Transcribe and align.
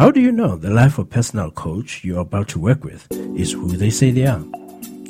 How 0.00 0.10
do 0.10 0.18
you 0.18 0.32
know 0.32 0.56
the 0.56 0.70
life 0.70 0.98
or 0.98 1.04
personal 1.04 1.50
coach 1.50 2.02
you're 2.02 2.20
about 2.20 2.48
to 2.48 2.58
work 2.58 2.84
with 2.84 3.06
is 3.36 3.52
who 3.52 3.68
they 3.68 3.90
say 3.90 4.10
they 4.10 4.24
are? 4.24 4.42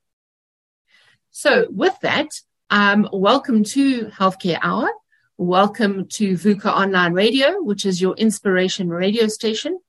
So 1.31 1.67
with 1.69 1.99
that, 2.01 2.29
um, 2.69 3.07
welcome 3.11 3.63
to 3.63 4.05
Healthcare 4.05 4.59
Hour. 4.61 4.89
Welcome 5.37 6.07
to 6.13 6.33
VUCA 6.33 6.65
Online 6.65 7.13
Radio, 7.13 7.61
which 7.61 7.85
is 7.85 8.01
your 8.01 8.15
inspiration 8.15 8.89
radio 8.89 9.27
station. 9.27 9.79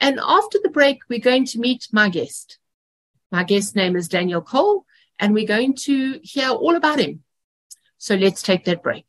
And 0.00 0.20
after 0.22 0.58
the 0.62 0.70
break, 0.70 1.00
we're 1.08 1.18
going 1.20 1.46
to 1.46 1.60
meet 1.60 1.86
my 1.92 2.08
guest. 2.08 2.58
My 3.30 3.44
guest 3.44 3.76
name 3.76 3.94
is 3.94 4.08
Daniel 4.08 4.40
Cole, 4.40 4.86
and 5.18 5.34
we're 5.34 5.46
going 5.46 5.74
to 5.84 6.18
hear 6.22 6.48
all 6.48 6.76
about 6.76 6.98
him. 6.98 7.22
So 7.98 8.14
let's 8.14 8.40
take 8.40 8.64
that 8.64 8.82
break. 8.82 9.04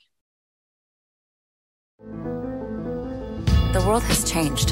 The 3.71 3.83
world 3.87 4.03
has 4.03 4.29
changed. 4.29 4.71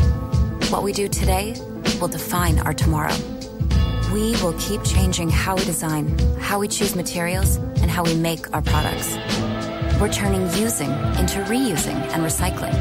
What 0.70 0.84
we 0.84 0.92
do 0.92 1.08
today 1.08 1.56
will 2.02 2.10
define 2.10 2.60
our 2.60 2.74
tomorrow. 2.74 3.16
We 4.12 4.32
will 4.42 4.56
keep 4.60 4.84
changing 4.84 5.30
how 5.30 5.56
we 5.56 5.64
design, 5.64 6.18
how 6.40 6.60
we 6.60 6.68
choose 6.68 6.94
materials, 6.96 7.56
and 7.56 7.90
how 7.90 8.04
we 8.04 8.16
make 8.16 8.54
our 8.54 8.62
products. 8.62 9.16
We're 10.02 10.12
turning 10.12 10.42
using 10.62 10.90
into 11.20 11.40
reusing 11.48 11.96
and 12.12 12.24
recycling. 12.24 12.76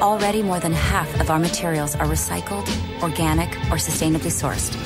Already, 0.00 0.42
more 0.42 0.60
than 0.60 0.72
half 0.72 1.20
of 1.20 1.30
our 1.30 1.38
materials 1.38 1.96
are 1.96 2.06
recycled, 2.06 2.68
organic, 3.02 3.48
or 3.70 3.78
sustainably 3.78 4.30
sourced. 4.30 4.76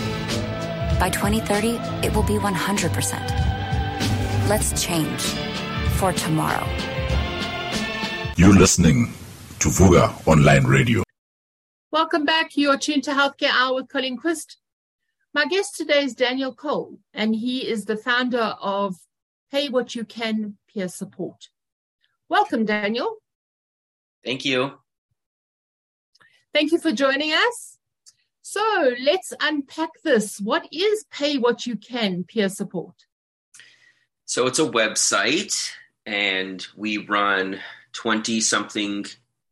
By 0.98 1.10
2030, 1.10 1.72
it 2.06 2.14
will 2.14 2.22
be 2.22 2.38
100%. 2.38 4.48
Let's 4.48 4.82
change 4.82 5.20
for 5.98 6.14
tomorrow. 6.14 6.66
You're 8.38 8.54
listening 8.54 9.12
to 9.58 9.70
Fuga 9.70 10.14
Online 10.24 10.64
Radio. 10.64 11.02
Welcome 11.92 12.24
back. 12.24 12.56
You're 12.56 12.78
tuned 12.78 13.04
to 13.04 13.10
Healthcare 13.10 13.50
Hour 13.52 13.74
with 13.74 13.90
Colleen 13.90 14.16
Quist. 14.16 14.56
My 15.34 15.44
guest 15.44 15.76
today 15.76 16.02
is 16.02 16.14
Daniel 16.14 16.54
Cole, 16.54 16.98
and 17.12 17.36
he 17.36 17.68
is 17.68 17.84
the 17.84 17.98
founder 17.98 18.56
of 18.58 18.96
Pay 19.52 19.68
What 19.68 19.94
You 19.94 20.06
Can 20.06 20.56
Peer 20.66 20.88
Support. 20.88 21.50
Welcome, 22.30 22.64
Daniel. 22.64 23.16
Thank 24.24 24.46
you. 24.46 24.72
Thank 26.54 26.72
you 26.72 26.78
for 26.78 26.92
joining 26.92 27.32
us. 27.32 27.75
So 28.48 28.94
let's 29.02 29.32
unpack 29.40 29.90
this. 30.04 30.40
What 30.40 30.68
is 30.70 31.04
Pay 31.10 31.36
What 31.36 31.66
You 31.66 31.74
Can 31.74 32.22
Peer 32.22 32.48
Support? 32.48 32.94
So 34.24 34.46
it's 34.46 34.60
a 34.60 34.70
website, 34.70 35.72
and 36.06 36.64
we 36.76 36.98
run 36.98 37.58
20 37.94 38.40
something 38.40 39.04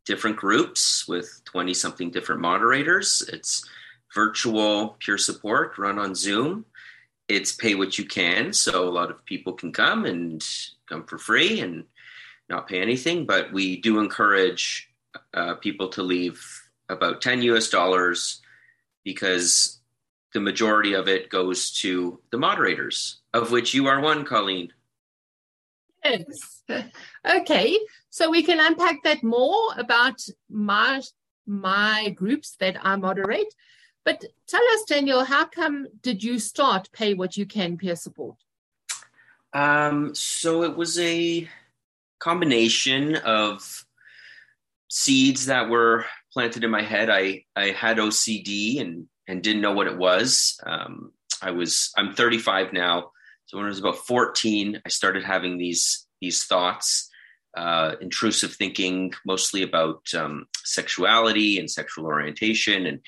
different 0.06 0.36
groups 0.36 1.08
with 1.08 1.40
20 1.44 1.74
something 1.74 2.12
different 2.12 2.40
moderators. 2.40 3.28
It's 3.32 3.68
virtual 4.14 4.90
peer 5.00 5.18
support 5.18 5.76
run 5.76 5.98
on 5.98 6.14
Zoom. 6.14 6.64
It's 7.26 7.52
pay 7.52 7.74
what 7.74 7.98
you 7.98 8.04
can. 8.04 8.52
So 8.52 8.88
a 8.88 8.94
lot 8.94 9.10
of 9.10 9.24
people 9.24 9.54
can 9.54 9.72
come 9.72 10.04
and 10.04 10.40
come 10.88 11.02
for 11.02 11.18
free 11.18 11.58
and 11.58 11.82
not 12.48 12.68
pay 12.68 12.80
anything. 12.80 13.26
But 13.26 13.52
we 13.52 13.76
do 13.76 13.98
encourage 13.98 14.88
uh, 15.34 15.56
people 15.56 15.88
to 15.88 16.02
leave 16.04 16.40
about 16.88 17.22
10 17.22 17.42
US 17.42 17.70
dollars 17.70 18.40
because 19.04 19.80
the 20.32 20.40
majority 20.40 20.94
of 20.94 21.08
it 21.08 21.30
goes 21.30 21.70
to 21.80 22.20
the 22.30 22.38
moderators, 22.38 23.20
of 23.32 23.52
which 23.52 23.72
you 23.72 23.86
are 23.86 24.00
one, 24.00 24.24
Colleen. 24.24 24.72
Yes. 26.04 26.62
Okay. 27.26 27.78
So 28.10 28.30
we 28.30 28.42
can 28.42 28.60
unpack 28.60 29.02
that 29.04 29.22
more 29.22 29.72
about 29.78 30.20
my 30.50 31.00
my 31.46 32.10
groups 32.10 32.56
that 32.60 32.76
I 32.82 32.96
moderate. 32.96 33.54
But 34.04 34.24
tell 34.46 34.62
us, 34.74 34.84
Daniel, 34.86 35.24
how 35.24 35.46
come 35.46 35.86
did 36.02 36.22
you 36.22 36.38
start 36.38 36.92
Pay 36.92 37.14
What 37.14 37.36
You 37.36 37.46
Can 37.46 37.78
peer 37.78 37.96
support? 37.96 38.36
Um, 39.54 40.14
so 40.14 40.62
it 40.64 40.76
was 40.76 40.98
a 40.98 41.48
combination 42.18 43.16
of 43.16 43.86
seeds 44.88 45.46
that 45.46 45.68
were 45.68 46.04
planted 46.34 46.64
in 46.64 46.70
my 46.70 46.82
head. 46.82 47.08
I 47.08 47.44
I 47.56 47.70
had 47.70 47.96
OCD 47.96 48.80
and 48.80 49.06
and 49.26 49.42
didn't 49.42 49.62
know 49.62 49.72
what 49.72 49.86
it 49.86 49.96
was. 49.96 50.60
Um, 50.66 51.12
I 51.40 51.52
was 51.52 51.90
I'm 51.96 52.12
35 52.12 52.72
now, 52.74 53.12
so 53.46 53.56
when 53.56 53.66
I 53.66 53.70
was 53.70 53.78
about 53.78 53.98
14, 54.06 54.82
I 54.84 54.88
started 54.88 55.24
having 55.24 55.56
these 55.56 56.06
these 56.20 56.44
thoughts, 56.44 57.08
uh, 57.56 57.94
intrusive 58.00 58.54
thinking, 58.54 59.12
mostly 59.24 59.62
about 59.62 60.02
um, 60.14 60.46
sexuality 60.64 61.58
and 61.58 61.70
sexual 61.70 62.06
orientation, 62.06 62.86
and 62.86 63.00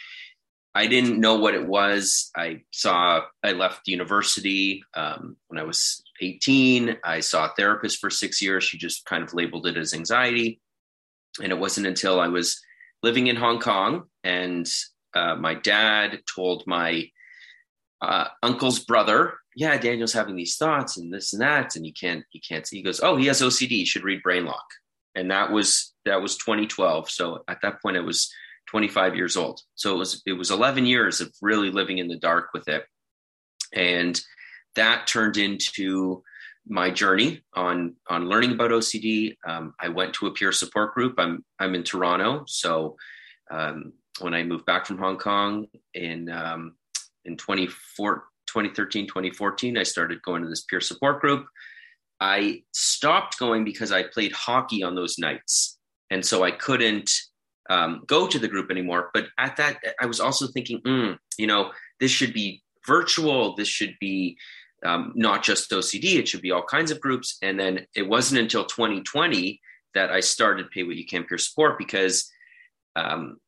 I 0.75 0.87
didn't 0.87 1.21
know 1.21 1.37
what 1.37 1.55
it 1.55 1.67
was. 1.67 2.31
I 2.37 2.63
saw 2.71 3.23
I 3.43 3.53
left 3.53 3.89
university 3.89 4.85
um, 4.95 5.37
when 5.49 5.59
I 5.59 5.65
was 5.65 6.03
18. 6.21 6.99
I 7.03 7.21
saw 7.21 7.47
a 7.47 7.55
therapist 7.57 7.99
for 7.99 8.11
six 8.11 8.41
years. 8.41 8.65
She 8.65 8.79
just 8.79 9.05
kind 9.05 9.25
of 9.25 9.35
labeled 9.35 9.67
it 9.67 9.77
as 9.77 9.95
anxiety, 9.95 10.61
and 11.43 11.51
it 11.51 11.59
wasn't 11.59 11.87
until 11.87 12.21
I 12.21 12.29
was 12.29 12.61
living 13.03 13.27
in 13.27 13.37
Hong 13.37 13.61
Kong 13.61 14.05
and 14.25 14.69
uh, 15.17 15.35
my 15.35 15.55
dad 15.55 16.21
told 16.33 16.65
my 16.67 17.09
uh, 18.03 18.27
uncle's 18.43 18.81
brother, 18.81 19.35
"Yeah, 19.55 19.79
Daniel's 19.79 20.13
having 20.13 20.37
these 20.37 20.57
thoughts 20.57 20.99
and 20.99 21.13
this 21.13 21.33
and 21.33 21.41
that, 21.43 21.77
and 21.77 21.85
he 21.85 21.93
can't 21.93 22.25
he 22.31 22.41
can't 22.41 22.67
see." 22.67 22.77
He 22.77 22.83
goes, 22.83 23.01
"Oh, 23.03 23.17
he 23.17 23.27
has 23.27 23.41
OCD. 23.41 23.69
He 23.71 23.85
should 23.85 24.05
read 24.05 24.23
Brain 24.23 24.45
Lock." 24.45 24.67
And 25.15 25.31
that 25.31 25.51
was 25.51 25.95
that 26.05 26.21
was 26.21 26.37
2012. 26.37 27.11
So 27.11 27.43
at 27.49 27.63
that 27.63 27.81
point, 27.81 27.97
I 27.97 28.01
was 28.01 28.31
25 28.67 29.17
years 29.17 29.37
old. 29.37 29.61
So 29.75 29.95
it 29.95 29.99
was 29.99 30.23
it 30.27 30.35
was 30.35 30.51
11 30.51 30.85
years 30.85 31.21
of 31.21 31.33
really 31.41 31.71
living 31.71 31.99
in 31.99 32.09
the 32.09 32.19
dark 32.19 32.51
with 32.53 32.69
it, 32.69 32.85
and 33.73 34.21
that 34.75 35.07
turned 35.07 35.39
into 35.39 36.23
my 36.69 36.91
journey 36.91 37.43
on 37.55 37.95
on 38.09 38.29
learning 38.29 38.53
about 38.53 38.71
OCD. 38.71 39.37
Um, 39.47 39.75
I 39.81 39.89
went 39.89 40.15
to 40.15 40.27
a 40.27 40.33
peer 40.33 40.53
support 40.53 40.95
group. 40.95 41.15
I'm 41.19 41.45
I'm 41.59 41.75
in 41.75 41.83
Toronto, 41.83 42.45
so 42.47 42.97
um, 43.51 43.93
when 44.21 44.35
I 44.35 44.43
moved 44.43 44.67
back 44.67 44.87
from 44.87 44.99
Hong 44.99 45.19
Kong 45.19 45.67
in 45.95 46.31
um, 46.31 46.75
in 47.25 47.37
2013, 47.37 49.07
2014, 49.07 49.79
I 49.79 49.83
started 49.83 50.23
going 50.23 50.43
to 50.43 50.49
this 50.49 50.65
peer 50.65 50.81
support 50.81 51.21
group. 51.21 51.47
I 52.21 52.63
stopped 52.73 53.39
going 53.39 53.65
because 53.65 53.93
I 53.93 54.05
played 54.05 54.33
hockey 54.33 54.83
on 54.83 54.95
those 54.95 55.19
nights, 55.19 55.79
and 56.11 56.25
so 56.25 56.43
I 56.43 56.51
couldn't 56.51 57.11
um, 57.69 58.03
go 58.07 58.27
to 58.27 58.39
the 58.39 58.49
group 58.49 58.71
anymore. 58.71 59.11
But 59.13 59.27
at 59.39 59.57
that, 59.57 59.79
I 60.01 60.07
was 60.07 60.21
also 60.21 60.47
thinking, 60.47 60.81
mm, 60.83 61.19
you 61.39 61.47
know, 61.47 61.73
this 62.01 62.11
should 62.11 62.33
be 62.33 62.63
virtual. 62.87 63.55
This 63.55 63.69
should 63.69 63.95
be 64.01 64.37
um, 64.85 65.13
not 65.15 65.43
just 65.43 65.71
OCD. 65.71 66.17
It 66.17 66.29
should 66.29 66.43
be 66.43 66.51
all 66.51 66.63
kinds 66.63 66.91
of 66.91 67.01
groups. 67.01 67.39
And 67.43 67.59
then 67.59 67.87
it 67.95 68.09
wasn't 68.09 68.41
until 68.41 68.65
2020 68.65 69.61
that 69.95 70.11
I 70.11 70.21
started 70.21 70.71
Pay 70.71 70.83
What 70.85 70.97
You 70.97 71.07
Can 71.07 71.25
Peer 71.25 71.39
Support 71.39 71.79
because, 71.79 72.31
um, 72.95 73.39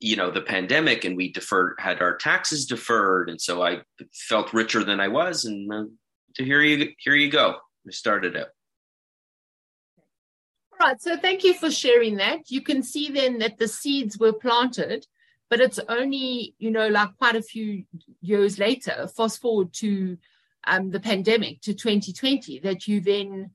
you 0.00 0.16
know, 0.16 0.30
the 0.30 0.42
pandemic 0.42 1.04
and 1.04 1.16
we 1.16 1.32
deferred, 1.32 1.76
had 1.78 2.02
our 2.02 2.16
taxes 2.16 2.66
deferred, 2.66 3.30
and 3.30 3.40
so 3.40 3.62
I 3.62 3.82
felt 4.12 4.52
richer 4.52 4.84
than 4.84 5.00
I 5.00 5.08
was. 5.08 5.44
And 5.44 5.72
uh, 5.72 5.84
here 6.36 6.60
you 6.60 6.92
here 6.98 7.14
you 7.14 7.30
go. 7.30 7.56
We 7.84 7.92
started 7.92 8.36
it. 8.36 8.48
All 10.72 10.88
right. 10.88 11.00
So 11.00 11.16
thank 11.16 11.44
you 11.44 11.54
for 11.54 11.70
sharing 11.70 12.16
that. 12.16 12.50
You 12.50 12.60
can 12.60 12.82
see 12.82 13.10
then 13.10 13.38
that 13.38 13.56
the 13.56 13.68
seeds 13.68 14.18
were 14.18 14.34
planted, 14.34 15.06
but 15.48 15.60
it's 15.60 15.78
only, 15.88 16.54
you 16.58 16.70
know, 16.70 16.88
like 16.88 17.16
quite 17.16 17.36
a 17.36 17.42
few 17.42 17.84
years 18.20 18.58
later, 18.58 19.08
fast 19.16 19.40
forward 19.40 19.72
to 19.74 20.18
um, 20.66 20.90
the 20.90 21.00
pandemic 21.00 21.60
to 21.62 21.74
2020, 21.74 22.60
that 22.60 22.86
you 22.86 23.00
then 23.00 23.50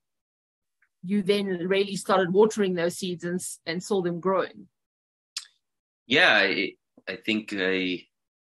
you 1.04 1.24
then 1.24 1.48
really 1.68 1.96
started 1.96 2.31
watering 2.31 2.75
those 2.75 2.98
seeds 2.98 3.24
and, 3.24 3.40
and 3.66 3.84
saw 3.84 4.02
them 4.02 4.19
growing. 4.19 4.68
Yeah, 6.06 6.36
I, 6.36 6.74
I 7.10 7.16
think 7.16 7.54
I 7.58 8.04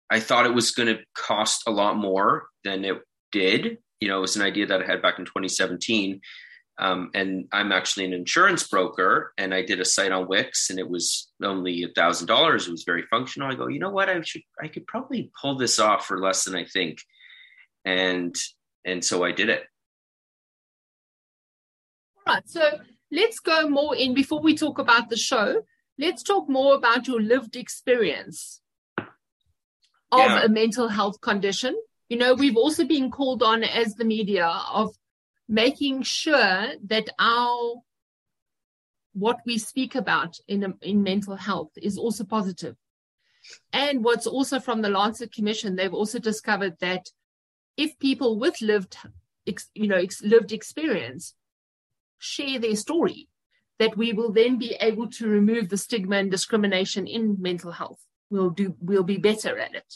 I 0.09 0.19
thought 0.19 0.45
it 0.45 0.53
was 0.53 0.71
going 0.71 0.93
to 0.95 1.03
cost 1.15 1.63
a 1.67 1.71
lot 1.71 1.95
more 1.95 2.47
than 2.63 2.83
it 2.83 2.97
did. 3.31 3.77
You 3.99 4.09
know, 4.09 4.17
it 4.17 4.21
was 4.21 4.35
an 4.35 4.41
idea 4.41 4.67
that 4.67 4.81
I 4.81 4.85
had 4.85 5.01
back 5.01 5.19
in 5.19 5.25
2017 5.25 6.19
um, 6.81 7.11
and 7.13 7.47
I'm 7.51 7.71
actually 7.71 8.05
an 8.05 8.13
insurance 8.13 8.67
broker, 8.67 9.33
and 9.37 9.53
I 9.53 9.61
did 9.61 9.79
a 9.79 9.85
site 9.85 10.11
on 10.11 10.27
Wix, 10.27 10.71
and 10.71 10.79
it 10.79 10.89
was 10.89 11.29
only 11.43 11.83
a 11.83 11.89
thousand 11.89 12.25
dollars. 12.25 12.67
It 12.67 12.71
was 12.71 12.83
very 12.83 13.03
functional. 13.03 13.51
I 13.51 13.55
go, 13.55 13.67
you 13.67 13.79
know 13.79 13.91
what? 13.91 14.09
I 14.09 14.19
should, 14.21 14.41
I 14.61 14.67
could 14.67 14.87
probably 14.87 15.31
pull 15.39 15.57
this 15.57 15.77
off 15.79 16.07
for 16.07 16.19
less 16.19 16.43
than 16.43 16.55
I 16.55 16.65
think, 16.65 16.97
and 17.85 18.35
and 18.85 19.03
so 19.03 19.23
I 19.23 19.31
did 19.31 19.49
it. 19.49 19.63
All 22.25 22.35
right. 22.35 22.47
So 22.47 22.79
let's 23.11 23.39
go 23.39 23.69
more 23.69 23.95
in 23.95 24.13
before 24.13 24.41
we 24.41 24.55
talk 24.55 24.79
about 24.79 25.09
the 25.09 25.17
show. 25.17 25.61
Let's 25.97 26.23
talk 26.23 26.49
more 26.49 26.75
about 26.75 27.07
your 27.07 27.21
lived 27.21 27.55
experience 27.55 28.61
of 30.11 30.19
yeah. 30.29 30.43
a 30.43 30.49
mental 30.49 30.87
health 30.87 31.21
condition. 31.21 31.75
You 32.09 32.17
know, 32.17 32.33
we've 32.33 32.57
also 32.57 32.85
been 32.85 33.11
called 33.11 33.43
on 33.43 33.63
as 33.63 33.95
the 33.95 34.05
media 34.05 34.47
of 34.47 34.95
making 35.47 36.03
sure 36.03 36.67
that 36.87 37.09
our 37.19 37.75
what 39.13 39.39
we 39.45 39.57
speak 39.57 39.95
about 39.95 40.37
in, 40.47 40.73
in 40.81 41.03
mental 41.03 41.35
health 41.35 41.71
is 41.75 41.97
also 41.97 42.23
positive. 42.23 42.75
And 43.73 44.03
what's 44.03 44.27
also 44.27 44.59
from 44.59 44.81
the 44.81 44.89
Lancet 44.89 45.33
Commission, 45.33 45.75
they've 45.75 45.93
also 45.93 46.19
discovered 46.19 46.75
that 46.79 47.07
if 47.77 47.97
people 47.99 48.39
with 48.39 48.61
lived, 48.61 48.97
you 49.73 49.87
know, 49.87 50.03
lived 50.23 50.51
experience 50.51 51.33
share 52.19 52.59
their 52.59 52.75
story, 52.75 53.27
that 53.79 53.97
we 53.97 54.13
will 54.13 54.31
then 54.31 54.57
be 54.57 54.75
able 54.79 55.09
to 55.09 55.27
remove 55.27 55.69
the 55.69 55.77
stigma 55.77 56.17
and 56.17 56.29
discrimination 56.29 57.07
in 57.07 57.41
mental 57.41 57.71
health. 57.71 57.99
We'll 58.29 58.51
do, 58.51 58.75
we'll 58.79 59.03
be 59.03 59.17
better 59.17 59.57
at 59.57 59.73
it. 59.73 59.95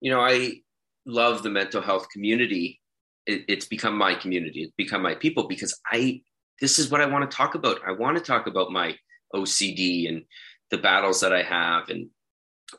You 0.00 0.12
know, 0.12 0.20
I 0.20 0.62
love 1.06 1.42
the 1.42 1.50
mental 1.50 1.80
health 1.80 2.08
community 2.10 2.80
it, 3.28 3.44
it's 3.46 3.66
become 3.66 3.96
my 3.96 4.14
community 4.14 4.62
it's 4.62 4.74
become 4.76 5.02
my 5.02 5.14
people 5.14 5.46
because 5.46 5.78
i 5.86 6.20
this 6.60 6.78
is 6.78 6.90
what 6.90 7.00
i 7.00 7.06
want 7.06 7.28
to 7.28 7.36
talk 7.36 7.54
about 7.54 7.78
i 7.86 7.92
want 7.92 8.16
to 8.16 8.22
talk 8.22 8.46
about 8.46 8.70
my 8.72 8.94
ocd 9.34 10.08
and 10.08 10.22
the 10.70 10.78
battles 10.78 11.20
that 11.20 11.32
i 11.32 11.42
have 11.42 11.88
and 11.90 12.08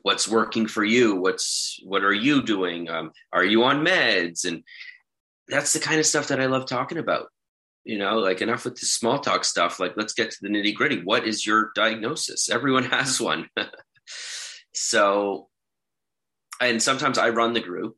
what's 0.01 0.27
working 0.27 0.67
for 0.67 0.83
you? 0.83 1.15
What's 1.15 1.79
what 1.83 2.03
are 2.03 2.13
you 2.13 2.41
doing? 2.41 2.89
Um, 2.89 3.11
are 3.33 3.45
you 3.45 3.63
on 3.63 3.85
meds? 3.85 4.45
And 4.45 4.63
that's 5.47 5.73
the 5.73 5.79
kind 5.79 5.99
of 5.99 6.05
stuff 6.05 6.27
that 6.27 6.39
i 6.39 6.45
love 6.45 6.65
talking 6.65 6.97
about. 6.97 7.27
You 7.85 7.97
know 7.97 8.19
like 8.19 8.41
enough 8.41 8.65
with 8.65 8.75
the 8.75 8.85
small 8.85 9.19
talk 9.19 9.43
stuff 9.43 9.79
like 9.79 9.93
let's 9.95 10.13
get 10.13 10.31
to 10.31 10.37
the 10.41 10.49
nitty 10.49 10.75
gritty. 10.75 11.01
What 11.03 11.25
is 11.25 11.45
your 11.45 11.71
diagnosis? 11.75 12.49
Everyone 12.49 12.83
has 12.95 13.19
one. 13.19 13.49
So 14.71 15.49
and 16.61 16.81
sometimes 16.81 17.17
i 17.17 17.29
run 17.29 17.53
the 17.53 17.59
group. 17.59 17.97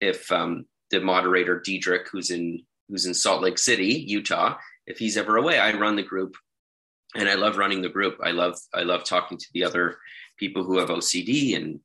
If 0.00 0.30
um, 0.32 0.66
the 0.90 1.00
moderator 1.00 1.60
Diedrich, 1.60 2.08
who's 2.10 2.30
in 2.30 2.64
who's 2.88 3.06
in 3.06 3.14
Salt 3.14 3.42
Lake 3.42 3.58
City, 3.58 4.04
Utah. 4.06 4.56
If 4.86 4.98
he's 4.98 5.16
ever 5.16 5.36
away, 5.36 5.58
I 5.58 5.72
run 5.74 5.96
the 5.96 6.02
group, 6.02 6.34
and 7.14 7.28
I 7.28 7.34
love 7.34 7.56
running 7.56 7.82
the 7.82 7.88
group. 7.88 8.18
I 8.22 8.32
love 8.32 8.56
I 8.74 8.82
love 8.82 9.04
talking 9.04 9.38
to 9.38 9.46
the 9.54 9.64
other 9.64 9.98
people 10.38 10.64
who 10.64 10.78
have 10.78 10.88
OCD 10.88 11.56
and 11.56 11.80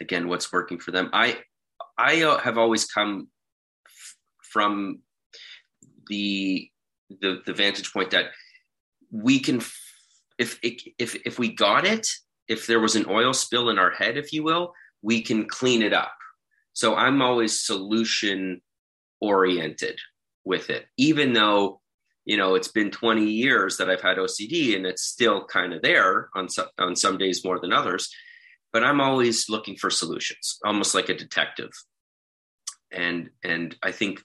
again 0.00 0.28
what's 0.28 0.52
working 0.52 0.78
for 0.78 0.90
them. 0.90 1.10
I 1.12 1.38
I 1.98 2.22
uh, 2.22 2.38
have 2.38 2.58
always 2.58 2.84
come 2.84 3.28
f- 3.86 4.16
from 4.42 5.00
the 6.08 6.68
the 7.20 7.42
the 7.46 7.54
vantage 7.54 7.92
point 7.92 8.10
that 8.10 8.26
we 9.10 9.38
can 9.38 9.60
if 10.38 10.58
if 10.62 11.14
if 11.24 11.38
we 11.38 11.52
got 11.52 11.86
it 11.86 12.06
if 12.48 12.66
there 12.66 12.80
was 12.80 12.96
an 12.96 13.06
oil 13.08 13.32
spill 13.32 13.70
in 13.70 13.78
our 13.78 13.90
head 13.90 14.16
if 14.16 14.32
you 14.32 14.42
will 14.42 14.72
we 15.02 15.22
can 15.22 15.46
clean 15.46 15.82
it 15.82 15.92
up 15.92 16.12
so 16.76 16.94
I'm 16.94 17.22
always 17.22 17.64
solution 17.64 18.60
oriented 19.22 19.98
with 20.44 20.68
it, 20.68 20.84
even 20.98 21.32
though 21.32 21.80
you 22.26 22.36
know 22.36 22.54
it's 22.54 22.68
been 22.68 22.90
20 22.90 23.24
years 23.24 23.78
that 23.78 23.88
I've 23.88 24.02
had 24.02 24.18
OCD 24.18 24.76
and 24.76 24.84
it's 24.84 25.02
still 25.02 25.44
kind 25.46 25.72
of 25.72 25.80
there 25.80 26.28
on 26.34 26.48
some, 26.48 26.66
on 26.78 26.94
some 26.94 27.16
days 27.16 27.44
more 27.44 27.58
than 27.58 27.72
others. 27.72 28.14
But 28.72 28.84
I'm 28.84 29.00
always 29.00 29.48
looking 29.48 29.76
for 29.76 29.88
solutions, 29.88 30.58
almost 30.62 30.94
like 30.94 31.08
a 31.08 31.14
detective. 31.14 31.70
And 32.92 33.30
and 33.42 33.74
I 33.82 33.92
think 33.92 34.22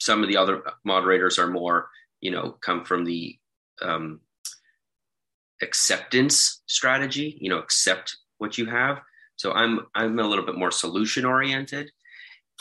some 0.00 0.22
of 0.22 0.28
the 0.28 0.36
other 0.36 0.62
moderators 0.84 1.38
are 1.38 1.46
more, 1.46 1.88
you 2.20 2.32
know, 2.32 2.56
come 2.60 2.84
from 2.84 3.04
the 3.04 3.38
um, 3.80 4.20
acceptance 5.62 6.62
strategy. 6.66 7.38
You 7.40 7.50
know, 7.50 7.58
accept 7.58 8.16
what 8.38 8.58
you 8.58 8.66
have 8.66 8.98
so 9.36 9.52
I'm 9.52 9.80
I'm 9.94 10.18
a 10.18 10.26
little 10.26 10.44
bit 10.44 10.56
more 10.56 10.70
solution 10.70 11.24
oriented. 11.24 11.90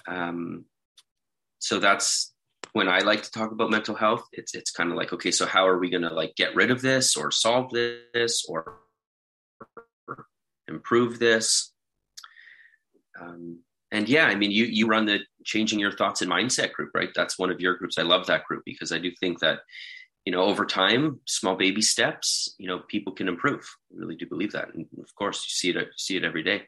Um, 0.07 0.65
so 1.59 1.79
that's 1.79 2.33
when 2.75 2.89
I 2.89 2.99
like 2.99 3.23
to 3.23 3.31
talk 3.31 3.53
about 3.53 3.71
mental 3.71 3.95
health. 3.95 4.27
It's 4.33 4.53
it's 4.53 4.69
kind 4.69 4.91
of 4.91 4.97
like 4.97 5.13
okay, 5.13 5.31
so 5.31 5.45
how 5.45 5.65
are 5.65 5.79
we 5.79 5.89
going 5.89 6.03
to 6.03 6.13
like 6.13 6.35
get 6.35 6.53
rid 6.55 6.71
of 6.71 6.81
this 6.81 7.15
or 7.15 7.31
solve 7.31 7.71
this 7.71 8.45
or 8.49 8.79
improve 10.67 11.17
this? 11.17 11.71
Um, 13.17 13.61
and 13.91 14.09
yeah, 14.09 14.25
I 14.25 14.35
mean, 14.35 14.51
you 14.51 14.65
you 14.65 14.87
run 14.87 15.05
the 15.05 15.19
changing 15.45 15.79
your 15.79 15.93
thoughts 15.93 16.21
and 16.21 16.29
mindset 16.29 16.73
group, 16.73 16.91
right? 16.93 17.11
That's 17.15 17.39
one 17.39 17.49
of 17.49 17.61
your 17.61 17.77
groups. 17.77 17.97
I 17.97 18.01
love 18.01 18.27
that 18.27 18.43
group 18.43 18.63
because 18.65 18.91
I 18.91 18.99
do 18.99 19.09
think 19.21 19.39
that 19.39 19.59
you 20.25 20.33
know 20.33 20.41
over 20.41 20.65
time 20.65 21.21
small 21.25 21.55
baby 21.55 21.81
steps 21.81 22.55
you 22.57 22.67
know 22.67 22.79
people 22.89 23.13
can 23.13 23.27
improve 23.27 23.63
I 23.93 23.99
really 23.99 24.15
do 24.15 24.25
believe 24.25 24.53
that 24.53 24.73
and 24.73 24.87
of 24.97 25.13
course 25.15 25.45
you 25.45 25.51
see 25.51 25.77
it 25.77 25.87
see 25.97 26.17
it 26.17 26.23
every 26.23 26.41
day 26.41 26.63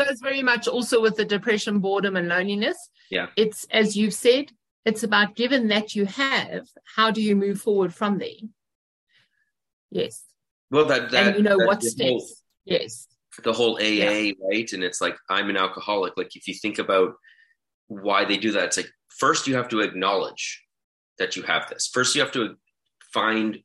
it's 0.00 0.20
very 0.20 0.42
much 0.42 0.66
also 0.68 1.00
with 1.00 1.16
the 1.16 1.24
depression 1.24 1.78
boredom 1.78 2.16
and 2.16 2.28
loneliness 2.28 2.76
yeah 3.10 3.28
it's 3.36 3.66
as 3.70 3.96
you've 3.96 4.14
said 4.14 4.50
it's 4.84 5.02
about 5.02 5.34
given 5.34 5.68
that 5.68 5.94
you 5.94 6.04
have 6.04 6.66
how 6.96 7.10
do 7.10 7.22
you 7.22 7.36
move 7.36 7.60
forward 7.60 7.94
from 7.94 8.18
there 8.18 8.42
yes 9.90 10.24
well 10.70 10.84
that, 10.84 11.10
that 11.10 11.28
and 11.28 11.36
you 11.36 11.42
know 11.42 11.56
what 11.58 11.82
steps 11.82 12.08
whole, 12.08 12.28
yes 12.64 13.06
the 13.42 13.52
whole 13.52 13.76
aa 13.76 13.82
yeah. 13.82 14.32
right 14.50 14.72
and 14.72 14.82
it's 14.82 15.00
like 15.00 15.16
i'm 15.30 15.50
an 15.50 15.56
alcoholic 15.56 16.12
like 16.16 16.36
if 16.36 16.46
you 16.46 16.54
think 16.54 16.78
about 16.78 17.14
why 17.88 18.24
they 18.24 18.36
do 18.36 18.52
that 18.52 18.64
it's 18.64 18.76
like 18.76 18.90
first 19.08 19.46
you 19.46 19.54
have 19.54 19.68
to 19.68 19.80
acknowledge 19.80 20.64
that 21.18 21.36
you 21.36 21.42
have 21.42 21.68
this. 21.68 21.88
First, 21.92 22.14
you 22.14 22.20
have 22.20 22.32
to 22.32 22.56
find 23.12 23.58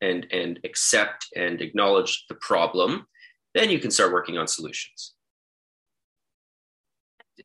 and 0.00 0.26
and 0.30 0.60
accept 0.64 1.26
and 1.36 1.60
acknowledge 1.60 2.24
the 2.28 2.36
problem. 2.36 3.06
Then 3.54 3.70
you 3.70 3.78
can 3.78 3.90
start 3.90 4.12
working 4.12 4.38
on 4.38 4.46
solutions. 4.46 5.14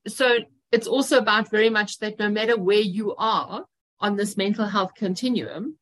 So 0.07 0.39
it's 0.71 0.87
also 0.87 1.17
about 1.17 1.51
very 1.51 1.69
much 1.69 1.99
that 1.99 2.19
no 2.19 2.29
matter 2.29 2.57
where 2.57 2.81
you 2.81 3.15
are 3.15 3.65
on 3.99 4.15
this 4.15 4.35
mental 4.37 4.65
health 4.65 4.93
continuum, 4.95 5.77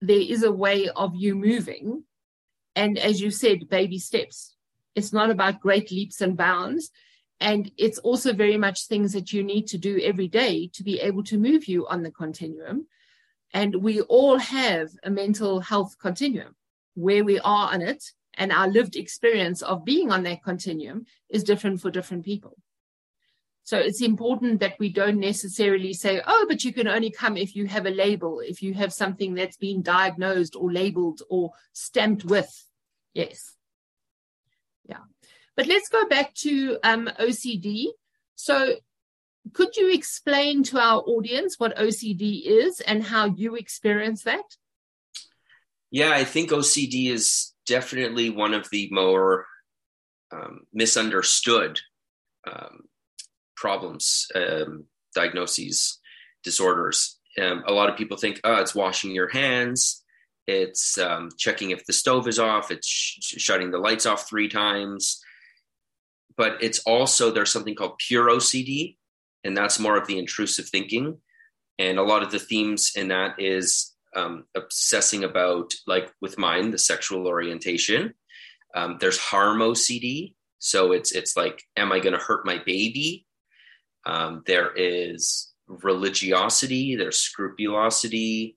there 0.00 0.20
is 0.20 0.42
a 0.42 0.52
way 0.52 0.88
of 0.88 1.14
you 1.14 1.34
moving. 1.34 2.04
And 2.74 2.98
as 2.98 3.20
you 3.20 3.30
said, 3.30 3.68
baby 3.68 3.98
steps. 3.98 4.56
It's 4.94 5.12
not 5.12 5.30
about 5.30 5.60
great 5.60 5.90
leaps 5.90 6.20
and 6.20 6.36
bounds. 6.36 6.90
And 7.38 7.70
it's 7.76 7.98
also 7.98 8.32
very 8.32 8.56
much 8.56 8.86
things 8.86 9.12
that 9.12 9.32
you 9.32 9.42
need 9.42 9.66
to 9.68 9.78
do 9.78 10.00
every 10.02 10.28
day 10.28 10.70
to 10.74 10.82
be 10.82 11.00
able 11.00 11.24
to 11.24 11.38
move 11.38 11.66
you 11.68 11.86
on 11.86 12.02
the 12.02 12.10
continuum. 12.10 12.86
And 13.52 13.76
we 13.76 14.00
all 14.02 14.38
have 14.38 14.90
a 15.02 15.10
mental 15.10 15.60
health 15.60 15.96
continuum. 15.98 16.54
where 16.94 17.24
we 17.24 17.38
are 17.40 17.72
on 17.72 17.82
it 17.82 18.04
and 18.34 18.52
our 18.52 18.68
lived 18.68 18.96
experience 18.96 19.62
of 19.62 19.84
being 19.84 20.10
on 20.10 20.22
that 20.24 20.42
continuum 20.42 21.06
is 21.28 21.44
different 21.44 21.80
for 21.80 21.90
different 21.90 22.24
people. 22.24 22.56
So 23.70 23.78
it's 23.78 24.02
important 24.02 24.58
that 24.58 24.80
we 24.80 24.88
don't 24.88 25.20
necessarily 25.20 25.92
say, 25.92 26.20
oh, 26.26 26.44
but 26.48 26.64
you 26.64 26.72
can 26.72 26.88
only 26.88 27.12
come 27.12 27.36
if 27.36 27.54
you 27.54 27.68
have 27.68 27.86
a 27.86 27.90
label, 27.90 28.40
if 28.40 28.62
you 28.64 28.74
have 28.74 28.92
something 28.92 29.34
that's 29.34 29.56
been 29.56 29.80
diagnosed 29.80 30.56
or 30.56 30.72
labeled 30.72 31.22
or 31.30 31.52
stamped 31.72 32.24
with. 32.24 32.66
Yes. 33.14 33.54
Yeah. 34.88 35.04
But 35.56 35.68
let's 35.68 35.88
go 35.88 36.04
back 36.08 36.34
to 36.46 36.78
um, 36.82 37.08
OCD. 37.20 37.84
So 38.34 38.74
could 39.52 39.76
you 39.76 39.92
explain 39.92 40.64
to 40.64 40.80
our 40.80 41.02
audience 41.02 41.54
what 41.56 41.76
OCD 41.76 42.42
is 42.44 42.80
and 42.80 43.04
how 43.04 43.26
you 43.26 43.54
experience 43.54 44.24
that? 44.24 44.56
Yeah, 45.92 46.10
I 46.10 46.24
think 46.24 46.50
OCD 46.50 47.12
is 47.12 47.52
definitely 47.66 48.30
one 48.30 48.52
of 48.52 48.68
the 48.70 48.88
more 48.90 49.46
um, 50.32 50.62
misunderstood 50.72 51.78
um, 52.50 52.89
problems, 53.60 54.26
um, 54.34 54.84
diagnoses, 55.14 55.98
disorders. 56.42 57.18
Um, 57.40 57.62
a 57.66 57.72
lot 57.72 57.90
of 57.90 57.96
people 57.96 58.16
think, 58.16 58.40
oh, 58.42 58.56
it's 58.56 58.74
washing 58.74 59.12
your 59.12 59.28
hands, 59.28 60.02
it's 60.46 60.98
um, 60.98 61.28
checking 61.38 61.70
if 61.70 61.84
the 61.86 61.92
stove 61.92 62.26
is 62.26 62.38
off, 62.38 62.70
it's 62.70 62.88
sh- 62.88 63.38
shutting 63.38 63.70
the 63.70 63.78
lights 63.78 64.06
off 64.06 64.28
three 64.28 64.48
times. 64.48 65.22
But 66.36 66.62
it's 66.62 66.80
also, 66.80 67.30
there's 67.30 67.52
something 67.52 67.74
called 67.74 67.98
pure 67.98 68.28
OCD, 68.30 68.96
and 69.44 69.56
that's 69.56 69.78
more 69.78 69.96
of 69.96 70.06
the 70.06 70.18
intrusive 70.18 70.68
thinking. 70.68 71.18
And 71.78 71.98
a 71.98 72.02
lot 72.02 72.22
of 72.22 72.30
the 72.30 72.38
themes 72.38 72.92
in 72.96 73.08
that 73.08 73.34
is 73.38 73.94
um, 74.16 74.44
obsessing 74.56 75.22
about, 75.22 75.72
like 75.86 76.10
with 76.20 76.38
mine, 76.38 76.70
the 76.70 76.78
sexual 76.78 77.26
orientation. 77.26 78.14
Um, 78.74 78.96
there's 79.00 79.18
harm 79.18 79.58
OCD, 79.58 80.34
so 80.58 80.92
it's 80.92 81.12
it's 81.12 81.36
like, 81.36 81.62
am 81.76 81.92
I 81.92 82.00
going 82.00 82.12
to 82.12 82.24
hurt 82.24 82.46
my 82.46 82.58
baby? 82.64 83.26
Um, 84.06 84.42
there 84.46 84.72
is 84.74 85.52
religiosity. 85.66 86.96
There's 86.96 87.18
scrupulosity. 87.18 88.56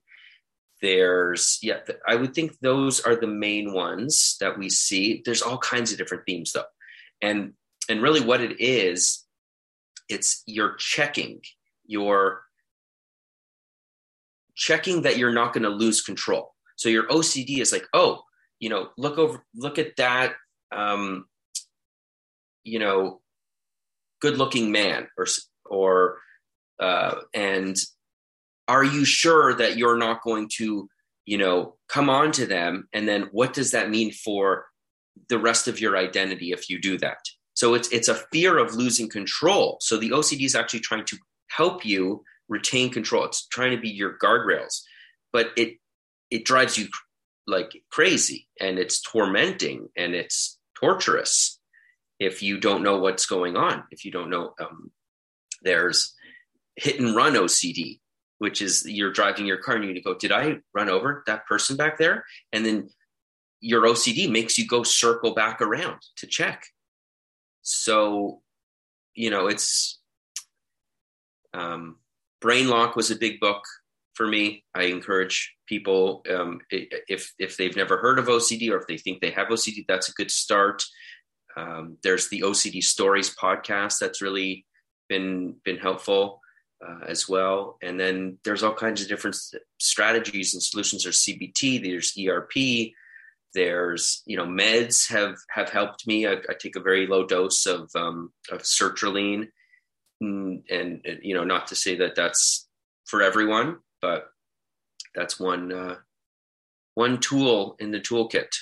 There's 0.82 1.58
yeah, 1.62 1.78
I 2.06 2.16
would 2.16 2.34
think 2.34 2.58
those 2.60 3.00
are 3.00 3.16
the 3.16 3.26
main 3.26 3.72
ones 3.72 4.36
that 4.40 4.58
we 4.58 4.68
see. 4.68 5.22
There's 5.24 5.42
all 5.42 5.58
kinds 5.58 5.92
of 5.92 5.98
different 5.98 6.24
themes 6.26 6.52
though, 6.52 6.64
and 7.22 7.54
and 7.88 8.02
really 8.02 8.20
what 8.20 8.40
it 8.40 8.60
is, 8.60 9.24
it's 10.08 10.42
you're 10.46 10.74
checking 10.74 11.40
your 11.86 12.42
checking 14.54 15.02
that 15.02 15.16
you're 15.16 15.32
not 15.32 15.52
going 15.52 15.62
to 15.62 15.70
lose 15.70 16.02
control. 16.02 16.54
So 16.76 16.88
your 16.88 17.04
OCD 17.08 17.58
is 17.58 17.72
like, 17.72 17.86
oh, 17.92 18.22
you 18.58 18.68
know, 18.68 18.88
look 18.96 19.18
over, 19.18 19.44
look 19.54 19.78
at 19.78 19.96
that, 19.96 20.34
um, 20.72 21.26
you 22.62 22.78
know, 22.78 23.20
good-looking 24.24 24.72
man, 24.72 25.08
or 25.18 25.26
or 25.66 26.18
uh, 26.80 27.16
and 27.34 27.76
are 28.66 28.84
you 28.84 29.04
sure 29.04 29.54
that 29.54 29.76
you're 29.76 29.98
not 29.98 30.22
going 30.22 30.48
to, 30.56 30.88
you 31.26 31.38
know, 31.38 31.76
come 31.88 32.08
on 32.08 32.32
to 32.32 32.46
them? 32.46 32.88
And 32.94 33.06
then 33.06 33.28
what 33.32 33.52
does 33.52 33.72
that 33.72 33.90
mean 33.90 34.12
for 34.12 34.66
the 35.28 35.38
rest 35.38 35.68
of 35.68 35.78
your 35.78 35.96
identity 35.96 36.52
if 36.52 36.70
you 36.70 36.80
do 36.80 36.96
that? 36.98 37.18
So 37.52 37.74
it's 37.74 37.88
it's 37.90 38.08
a 38.08 38.22
fear 38.32 38.56
of 38.58 38.74
losing 38.74 39.10
control. 39.10 39.76
So 39.80 39.98
the 39.98 40.10
OCD 40.10 40.46
is 40.46 40.54
actually 40.54 40.80
trying 40.80 41.04
to 41.06 41.18
help 41.50 41.84
you 41.84 42.24
retain 42.48 42.90
control. 42.90 43.24
It's 43.24 43.46
trying 43.46 43.76
to 43.76 43.80
be 43.80 43.90
your 43.90 44.16
guardrails, 44.18 44.80
but 45.32 45.50
it 45.56 45.74
it 46.30 46.44
drives 46.46 46.78
you 46.78 46.88
like 47.46 47.82
crazy 47.90 48.48
and 48.58 48.78
it's 48.78 49.02
tormenting 49.02 49.88
and 49.96 50.14
it's 50.14 50.58
torturous 50.80 51.60
if 52.18 52.42
you 52.42 52.58
don't 52.58 52.82
know 52.82 52.98
what's 52.98 53.26
going 53.26 53.56
on. 53.56 53.84
If 53.90 54.04
you 54.04 54.10
don't 54.10 54.30
know, 54.30 54.54
um, 54.60 54.90
there's 55.62 56.14
hit 56.76 57.00
and 57.00 57.14
run 57.14 57.34
OCD, 57.34 58.00
which 58.38 58.62
is 58.62 58.84
you're 58.86 59.12
driving 59.12 59.46
your 59.46 59.58
car 59.58 59.76
and 59.76 59.84
you 59.84 60.02
go, 60.02 60.14
"Did 60.14 60.32
I 60.32 60.58
run 60.72 60.88
over 60.88 61.22
that 61.26 61.46
person 61.46 61.76
back 61.76 61.98
there?" 61.98 62.24
And 62.52 62.64
then 62.64 62.88
your 63.60 63.82
OCD 63.82 64.30
makes 64.30 64.58
you 64.58 64.66
go 64.66 64.82
circle 64.82 65.34
back 65.34 65.60
around 65.60 66.00
to 66.16 66.26
check. 66.26 66.66
So, 67.62 68.42
you 69.14 69.30
know, 69.30 69.46
it's 69.46 70.00
um, 71.54 71.96
Brain 72.40 72.68
Lock 72.68 72.94
was 72.94 73.10
a 73.10 73.16
big 73.16 73.40
book 73.40 73.64
for 74.14 74.26
me. 74.26 74.64
I 74.74 74.84
encourage 74.84 75.54
people 75.66 76.22
um, 76.30 76.60
if 76.70 77.32
if 77.38 77.56
they've 77.56 77.76
never 77.76 77.96
heard 77.96 78.18
of 78.18 78.26
OCD 78.26 78.70
or 78.70 78.76
if 78.76 78.86
they 78.86 78.98
think 78.98 79.20
they 79.20 79.30
have 79.30 79.48
OCD, 79.48 79.84
that's 79.88 80.08
a 80.08 80.12
good 80.12 80.30
start. 80.30 80.84
Um, 81.56 81.98
there's 82.02 82.28
the 82.28 82.40
OCD 82.40 82.82
Stories 82.82 83.34
podcast 83.34 83.98
that's 83.98 84.22
really 84.22 84.66
been 85.08 85.56
been 85.64 85.78
helpful 85.78 86.40
uh, 86.86 87.04
as 87.06 87.28
well. 87.28 87.78
And 87.82 87.98
then 87.98 88.38
there's 88.44 88.62
all 88.62 88.74
kinds 88.74 89.02
of 89.02 89.08
different 89.08 89.36
strategies 89.78 90.54
and 90.54 90.62
solutions. 90.62 91.04
There's 91.04 91.22
CBT, 91.22 91.82
there's 91.82 92.14
ERP, 92.18 92.92
there's 93.54 94.22
you 94.26 94.36
know 94.36 94.46
meds 94.46 95.08
have 95.10 95.36
have 95.50 95.70
helped 95.70 96.06
me. 96.06 96.26
I, 96.26 96.32
I 96.48 96.54
take 96.58 96.76
a 96.76 96.80
very 96.80 97.06
low 97.06 97.24
dose 97.24 97.66
of 97.66 97.90
um, 97.94 98.32
of 98.50 98.62
sertraline 98.62 99.48
Mm, 100.22 100.62
and, 100.70 101.00
and 101.04 101.18
you 101.22 101.34
know, 101.34 101.44
not 101.44 101.66
to 101.68 101.74
say 101.74 101.96
that 101.96 102.14
that's 102.14 102.68
for 103.04 103.22
everyone, 103.22 103.78
but 104.00 104.28
that's 105.14 105.40
one 105.40 105.72
uh, 105.72 105.96
one 106.94 107.18
tool 107.18 107.76
in 107.78 107.90
the 107.90 108.00
toolkit. 108.00 108.54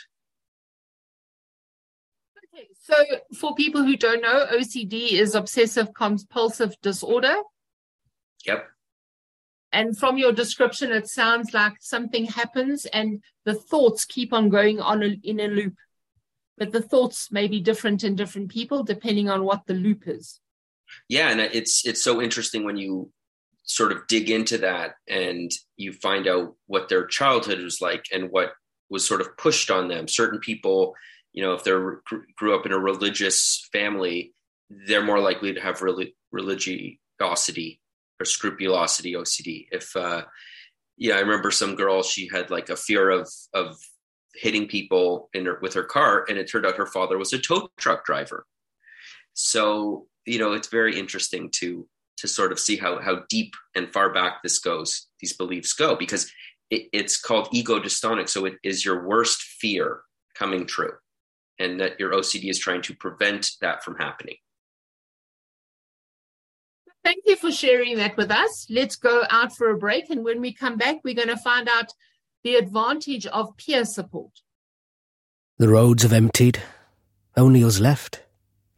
So 2.83 2.95
for 3.35 3.55
people 3.55 3.83
who 3.83 3.97
don't 3.97 4.23
know, 4.23 4.47
OCD 4.53 5.13
is 5.13 5.35
obsessive 5.35 5.95
compulsive 5.95 6.75
disorder. 6.83 7.35
Yep. 8.47 8.69
And 9.73 9.97
from 9.97 10.19
your 10.19 10.33
description, 10.33 10.93
it 10.93 11.09
sounds 11.09 11.55
like 11.55 11.75
something 11.81 12.27
happens 12.27 12.85
and 12.87 13.23
the 13.45 13.55
thoughts 13.55 14.05
keep 14.05 14.33
on 14.33 14.51
going 14.51 14.81
on 14.81 15.03
in 15.03 15.41
a 15.41 15.49
loop. 15.49 15.75
But 16.59 16.73
the 16.73 16.83
thoughts 16.83 17.33
may 17.33 17.49
be 17.49 17.61
different 17.61 18.05
in 18.05 18.15
different 18.15 18.51
people 18.51 18.83
depending 18.83 19.31
on 19.31 19.45
what 19.45 19.63
the 19.67 19.75
loop 19.75 20.07
is 20.07 20.41
yeah 21.09 21.31
and 21.31 21.41
it's 21.41 21.87
it's 21.87 22.03
so 22.03 22.21
interesting 22.21 22.65
when 22.65 22.77
you 22.77 23.11
sort 23.65 23.93
of 23.93 24.07
dig 24.09 24.31
into 24.31 24.59
that 24.59 24.95
and 25.09 25.51
you 25.77 25.93
find 25.93 26.27
out 26.27 26.55
what 26.67 26.89
their 26.89 27.07
childhood 27.07 27.61
was 27.61 27.81
like 27.81 28.05
and 28.13 28.31
what 28.31 28.53
was 28.91 29.07
sort 29.07 29.21
of 29.21 29.37
pushed 29.37 29.71
on 29.71 29.89
them 29.89 30.09
certain 30.09 30.41
people 30.41 30.95
you 31.33 31.43
know 31.43 31.55
if 31.55 31.65
they're 31.65 32.03
grew 32.37 32.59
up 32.59 32.67
in 32.67 32.73
a 32.73 32.79
religious 32.79 33.69
family 33.73 34.35
they're 34.87 35.05
more 35.05 35.21
likely 35.21 35.53
to 35.53 35.61
have 35.61 35.83
relig- 35.83 36.15
religiosity 36.31 37.81
or 38.21 38.25
scrupulosity 38.25 39.15
ocd 39.15 39.67
if 39.71 39.95
uh 39.97 40.23
yeah 40.97 41.17
i 41.17 41.21
remember 41.21 41.51
some 41.51 41.75
girl 41.75 42.03
she 42.03 42.29
had 42.29 42.51
like 42.51 42.69
a 42.69 42.77
fear 42.77 43.11
of 43.11 43.29
of 43.55 43.77
hitting 44.35 44.67
people 44.67 45.29
in 45.35 45.47
her, 45.47 45.59
with 45.63 45.75
her 45.75 45.83
car 45.83 46.25
and 46.29 46.39
it 46.39 46.51
turned 46.51 46.67
out 46.67 46.77
her 46.77 46.87
father 46.87 47.19
was 47.19 47.33
a 47.33 47.39
tow 47.39 47.69
truck 47.79 48.05
driver. 48.05 48.47
So 49.35 50.07
you 50.27 50.39
know 50.39 50.53
it's 50.53 50.69
very 50.69 50.99
interesting 50.99 51.51
to 51.57 51.87
to 52.19 52.29
sort 52.29 52.53
of 52.53 52.59
see 52.59 52.77
how 52.77 53.01
how 53.01 53.23
deep 53.29 53.55
and 53.75 53.93
far 53.93 54.13
back 54.13 54.43
this 54.43 54.59
goes 54.59 55.09
these 55.21 55.37
beliefs 55.37 55.73
go 55.73 55.97
because 55.97 56.31
it, 56.71 56.89
it's 56.93 57.21
called 57.21 57.49
ego 57.53 57.79
dystonic. 57.79 58.29
So 58.29 58.45
it 58.45 58.55
is 58.63 58.85
your 58.85 59.07
worst 59.07 59.43
fear 59.43 60.03
coming 60.35 60.67
true 60.67 60.93
and 61.63 61.81
that 61.81 61.99
your 61.99 62.13
ocd 62.13 62.49
is 62.49 62.59
trying 62.59 62.83
to 62.83 62.95
prevent 62.95 63.53
that 63.61 63.83
from 63.83 63.97
happening. 63.97 64.37
Thank 67.05 67.25
you 67.27 67.37
for 67.37 67.51
sharing 67.51 67.97
that 67.97 68.17
with 68.17 68.31
us. 68.31 68.67
Let's 68.71 68.95
go 68.95 69.25
out 69.29 69.57
for 69.57 69.71
a 69.71 69.79
break 69.79 70.09
and 70.11 70.25
when 70.25 70.41
we 70.41 70.53
come 70.53 70.77
back 70.77 70.97
we're 71.05 71.15
going 71.15 71.29
to 71.29 71.37
find 71.37 71.69
out 71.69 71.93
the 72.45 72.57
advantage 72.57 73.27
of 73.27 73.57
peer 73.57 73.85
support. 73.85 74.41
The 75.59 75.69
roads 75.69 76.03
have 76.03 76.13
emptied. 76.13 76.63
Only 77.37 77.63
us 77.63 77.79
left. 77.79 78.23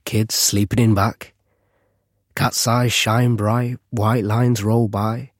Kids 0.05 0.35
sleeping 0.35 0.79
in 0.79 0.95
back. 0.95 1.35
Cat's 2.37 2.67
eyes 2.67 2.93
shine 2.93 3.37
bright, 3.37 3.79
white 3.91 4.25
lines 4.25 4.63
roll 4.63 4.89
by, 4.89 5.31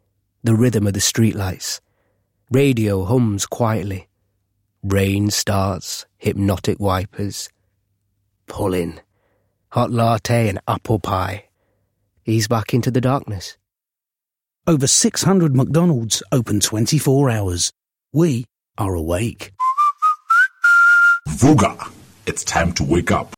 the 0.43 0.55
rhythm 0.55 0.87
of 0.87 0.95
the 0.95 1.01
streetlights. 1.01 1.81
Radio 2.51 3.05
hums 3.05 3.47
quietly. 3.47 4.09
Rain 4.87 5.31
starts, 5.31 6.05
hypnotic 6.19 6.79
wipers. 6.79 7.49
Pulling. 8.47 9.01
Hot 9.71 9.91
latte 9.91 10.47
and 10.51 10.61
apple 10.69 10.99
pie. 10.99 11.47
Ease 12.27 12.49
back 12.49 12.75
into 12.75 12.91
the 12.91 13.01
darkness. 13.01 13.57
Over 14.67 14.87
600 14.87 15.57
McDonald's 15.57 16.23
open 16.31 16.61
24 16.61 17.31
hours. 17.31 17.73
We 18.13 18.45
are 18.77 18.93
awake. 18.93 19.53
Vuga, 21.31 21.91
it's 22.27 22.45
time 22.45 22.75
to 22.75 22.85
wake 22.85 23.11
up. 23.11 23.33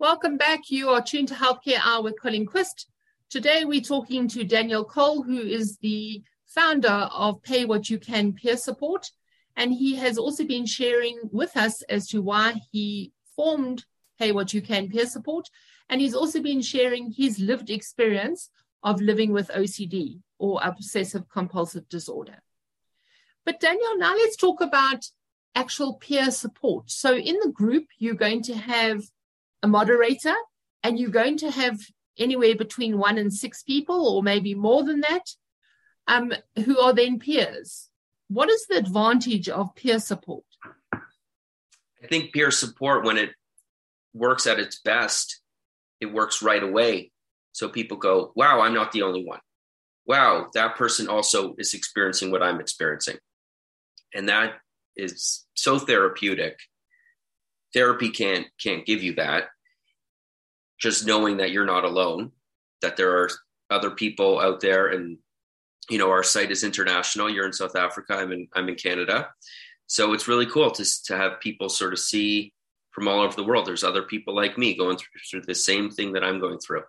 Welcome 0.00 0.36
back. 0.36 0.68
You 0.68 0.88
are 0.88 1.00
tuned 1.00 1.28
to 1.28 1.34
Healthcare 1.34 1.78
Hour 1.80 2.02
with 2.02 2.20
Colleen 2.20 2.44
Quist. 2.44 2.88
Today 3.30 3.64
we're 3.64 3.80
talking 3.80 4.26
to 4.30 4.42
Daniel 4.42 4.84
Cole, 4.84 5.22
who 5.22 5.38
is 5.38 5.76
the 5.76 6.24
founder 6.44 7.08
of 7.14 7.40
Pay 7.44 7.66
What 7.66 7.88
You 7.88 8.00
Can 8.00 8.32
Peer 8.32 8.56
Support. 8.56 9.12
And 9.58 9.72
he 9.72 9.96
has 9.96 10.16
also 10.16 10.44
been 10.44 10.66
sharing 10.66 11.18
with 11.32 11.56
us 11.56 11.82
as 11.82 12.06
to 12.08 12.22
why 12.22 12.62
he 12.70 13.12
formed 13.34 13.84
Pay 14.16 14.30
What 14.30 14.54
You 14.54 14.62
Can 14.62 14.88
Peer 14.88 15.04
Support. 15.04 15.48
And 15.90 16.00
he's 16.00 16.14
also 16.14 16.40
been 16.40 16.62
sharing 16.62 17.10
his 17.10 17.40
lived 17.40 17.68
experience 17.68 18.50
of 18.84 19.00
living 19.00 19.32
with 19.32 19.48
OCD 19.48 20.20
or 20.38 20.60
obsessive 20.62 21.28
compulsive 21.28 21.88
disorder. 21.88 22.36
But 23.44 23.58
Daniel, 23.58 23.98
now 23.98 24.14
let's 24.14 24.36
talk 24.36 24.60
about 24.60 25.04
actual 25.56 25.94
peer 25.94 26.30
support. 26.30 26.88
So 26.88 27.16
in 27.16 27.36
the 27.42 27.50
group, 27.50 27.86
you're 27.98 28.14
going 28.14 28.42
to 28.42 28.54
have 28.54 29.02
a 29.64 29.66
moderator 29.66 30.36
and 30.84 31.00
you're 31.00 31.10
going 31.10 31.36
to 31.38 31.50
have 31.50 31.80
anywhere 32.16 32.54
between 32.54 32.96
one 32.96 33.18
and 33.18 33.34
six 33.34 33.64
people, 33.64 34.08
or 34.08 34.22
maybe 34.22 34.54
more 34.54 34.84
than 34.84 35.00
that, 35.00 35.30
um, 36.06 36.32
who 36.64 36.78
are 36.78 36.92
then 36.92 37.18
peers. 37.18 37.87
What 38.28 38.50
is 38.50 38.66
the 38.66 38.76
advantage 38.76 39.48
of 39.48 39.74
peer 39.74 39.98
support? 39.98 40.44
I 40.92 42.06
think 42.08 42.32
peer 42.32 42.50
support, 42.50 43.04
when 43.04 43.16
it 43.16 43.30
works 44.14 44.46
at 44.46 44.58
its 44.58 44.80
best, 44.80 45.40
it 46.00 46.06
works 46.06 46.42
right 46.42 46.62
away. 46.62 47.10
So 47.52 47.68
people 47.68 47.96
go, 47.96 48.32
wow, 48.36 48.60
I'm 48.60 48.74
not 48.74 48.92
the 48.92 49.02
only 49.02 49.24
one. 49.24 49.40
Wow, 50.06 50.48
that 50.54 50.76
person 50.76 51.08
also 51.08 51.54
is 51.58 51.74
experiencing 51.74 52.30
what 52.30 52.42
I'm 52.42 52.60
experiencing. 52.60 53.16
And 54.14 54.28
that 54.28 54.54
is 54.96 55.46
so 55.54 55.78
therapeutic. 55.78 56.58
Therapy 57.74 58.10
can't 58.10 58.46
can't 58.62 58.86
give 58.86 59.02
you 59.02 59.14
that. 59.16 59.44
Just 60.78 61.06
knowing 61.06 61.38
that 61.38 61.50
you're 61.50 61.66
not 61.66 61.84
alone, 61.84 62.32
that 62.80 62.96
there 62.96 63.18
are 63.18 63.30
other 63.68 63.90
people 63.90 64.40
out 64.40 64.60
there 64.60 64.86
and 64.86 65.18
you 65.88 65.98
know 65.98 66.10
our 66.10 66.22
site 66.22 66.50
is 66.50 66.64
international. 66.64 67.30
You're 67.30 67.46
in 67.46 67.52
South 67.52 67.76
Africa, 67.76 68.14
I'm 68.14 68.32
in 68.32 68.48
I'm 68.54 68.68
in 68.68 68.74
Canada. 68.74 69.28
So 69.86 70.12
it's 70.12 70.28
really 70.28 70.46
cool 70.46 70.70
to 70.70 70.84
to 71.06 71.16
have 71.16 71.40
people 71.40 71.68
sort 71.68 71.92
of 71.92 71.98
see 71.98 72.52
from 72.90 73.08
all 73.08 73.20
over 73.20 73.36
the 73.36 73.44
world. 73.44 73.66
There's 73.66 73.84
other 73.84 74.02
people 74.02 74.34
like 74.34 74.58
me 74.58 74.76
going 74.76 74.96
through, 74.96 75.20
through 75.30 75.42
the 75.42 75.54
same 75.54 75.90
thing 75.90 76.12
that 76.12 76.24
I'm 76.24 76.40
going 76.40 76.58
through. 76.58 76.82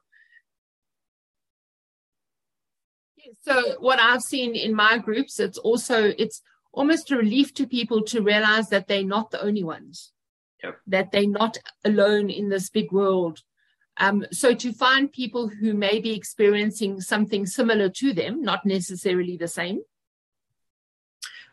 So 3.41 3.75
what 3.79 3.99
I've 3.99 4.21
seen 4.21 4.55
in 4.55 4.73
my 4.73 4.97
groups, 4.97 5.39
it's 5.39 5.57
also 5.57 6.11
it's 6.17 6.41
almost 6.73 7.11
a 7.11 7.17
relief 7.17 7.53
to 7.55 7.67
people 7.67 8.03
to 8.03 8.21
realize 8.21 8.69
that 8.69 8.87
they're 8.87 9.03
not 9.03 9.31
the 9.31 9.41
only 9.41 9.63
ones. 9.63 10.11
Yep. 10.63 10.79
That 10.87 11.11
they're 11.11 11.27
not 11.27 11.57
alone 11.85 12.29
in 12.29 12.49
this 12.49 12.69
big 12.69 12.91
world. 12.91 13.39
Um, 13.99 14.25
so 14.31 14.53
to 14.53 14.71
find 14.71 15.11
people 15.11 15.49
who 15.49 15.73
may 15.73 15.99
be 15.99 16.15
experiencing 16.15 17.01
something 17.01 17.45
similar 17.45 17.89
to 17.89 18.13
them, 18.13 18.41
not 18.41 18.65
necessarily 18.65 19.37
the 19.37 19.47
same. 19.47 19.81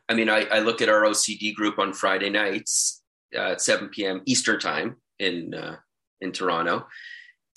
I 0.09 0.15
mean, 0.15 0.31
I, 0.31 0.45
I 0.45 0.61
look 0.61 0.81
at 0.81 0.88
our 0.88 1.03
OCD 1.03 1.55
group 1.55 1.79
on 1.79 1.93
Friday 1.93 2.31
nights 2.31 3.03
uh, 3.35 3.53
at 3.53 3.61
7 3.61 3.88
p.m. 3.88 4.23
Eastern 4.25 4.61
time 4.61 4.97
in 5.19 5.55
uh, 5.55 5.76
in 6.21 6.33
Toronto, 6.33 6.87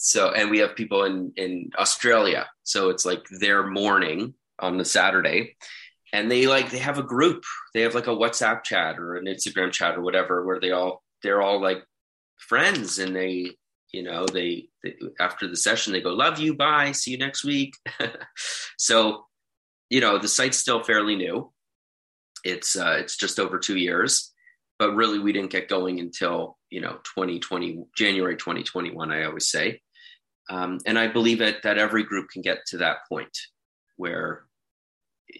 so 0.01 0.31
and 0.31 0.49
we 0.49 0.59
have 0.59 0.77
people 0.77 1.03
in 1.03 1.31
in 1.35 1.69
australia 1.77 2.47
so 2.63 2.89
it's 2.89 3.05
like 3.05 3.27
their 3.41 3.67
morning 3.67 4.33
on 4.57 4.77
the 4.77 4.85
saturday 4.85 5.57
and 6.13 6.31
they 6.31 6.47
like 6.47 6.71
they 6.71 6.77
have 6.77 6.97
a 6.97 7.03
group 7.03 7.43
they 7.73 7.81
have 7.81 7.93
like 7.93 8.07
a 8.07 8.15
whatsapp 8.15 8.63
chat 8.63 8.97
or 8.97 9.17
an 9.17 9.25
instagram 9.25 9.69
chat 9.69 9.97
or 9.97 10.01
whatever 10.01 10.45
where 10.45 10.57
they 10.57 10.71
all 10.71 11.03
they're 11.21 11.41
all 11.41 11.61
like 11.61 11.83
friends 12.37 12.97
and 12.97 13.13
they 13.13 13.51
you 13.91 14.03
know 14.03 14.25
they, 14.25 14.69
they 14.83 14.95
after 15.19 15.47
the 15.47 15.57
session 15.57 15.93
they 15.93 16.01
go 16.01 16.13
love 16.13 16.39
you 16.39 16.53
bye 16.53 16.91
see 16.91 17.11
you 17.11 17.17
next 17.17 17.43
week. 17.43 17.75
So 18.77 19.25
you 19.89 19.99
know 19.99 20.17
the 20.17 20.27
site's 20.27 20.57
still 20.57 20.83
fairly 20.83 21.15
new. 21.15 21.51
It's 22.43 22.75
uh 22.75 22.97
it's 22.99 23.17
just 23.17 23.39
over 23.39 23.59
two 23.59 23.77
years 23.77 24.31
but 24.77 24.95
really 24.95 25.19
we 25.19 25.33
didn't 25.33 25.51
get 25.51 25.67
going 25.67 25.99
until 25.99 26.57
you 26.69 26.79
know 26.79 26.99
2020 27.15 27.83
january 27.97 28.37
2021 28.37 29.11
i 29.11 29.25
always 29.25 29.49
say. 29.49 29.81
Um, 30.49 30.79
and 30.85 30.97
I 30.97 31.07
believe 31.07 31.41
it, 31.41 31.61
that 31.63 31.77
every 31.77 32.03
group 32.03 32.29
can 32.31 32.41
get 32.41 32.65
to 32.67 32.77
that 32.77 33.07
point 33.07 33.37
where, 33.97 34.45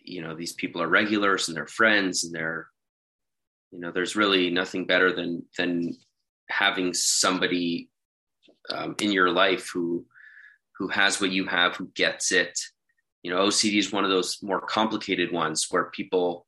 you 0.04 0.22
know, 0.22 0.36
these 0.36 0.54
people 0.54 0.82
are 0.84 0.88
regulars 0.88 1.48
and 1.48 1.58
they're 1.58 1.66
friends 1.66 2.24
and 2.24 2.34
they're, 2.34 2.68
you 3.72 3.80
know, 3.80 3.92
there's 3.92 4.16
really 4.16 4.52
nothing 4.52 4.86
better 4.86 5.12
than 5.12 5.44
than 5.58 5.98
having 6.48 6.94
somebody 6.94 7.90
um, 8.74 8.96
in 9.00 9.12
your 9.12 9.32
life 9.32 9.70
who 9.74 10.06
who 10.78 10.88
has 10.88 11.20
what 11.20 11.32
you 11.32 11.46
have, 11.46 11.76
who 11.76 11.88
gets 11.94 12.32
it. 12.32 12.58
You 13.24 13.32
know, 13.32 13.40
OCD 13.48 13.78
is 13.78 13.92
one 13.92 14.06
of 14.06 14.10
those 14.10 14.38
more 14.42 14.62
complicated 14.62 15.34
ones 15.34 15.68
where 15.70 15.92
people, 15.92 16.46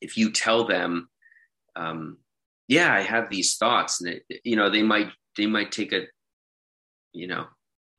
if 0.00 0.16
you 0.16 0.32
tell 0.32 0.64
them, 0.66 1.08
um, 1.76 2.18
yeah, 2.66 2.92
I 2.92 3.02
have 3.02 3.30
these 3.30 3.56
thoughts, 3.56 4.00
and 4.00 4.14
it, 4.28 4.40
you 4.44 4.56
know, 4.56 4.68
they 4.68 4.82
might 4.82 5.10
they 5.36 5.46
might 5.46 5.70
take 5.70 5.92
a, 5.92 6.06
you 7.12 7.28
know, 7.28 7.46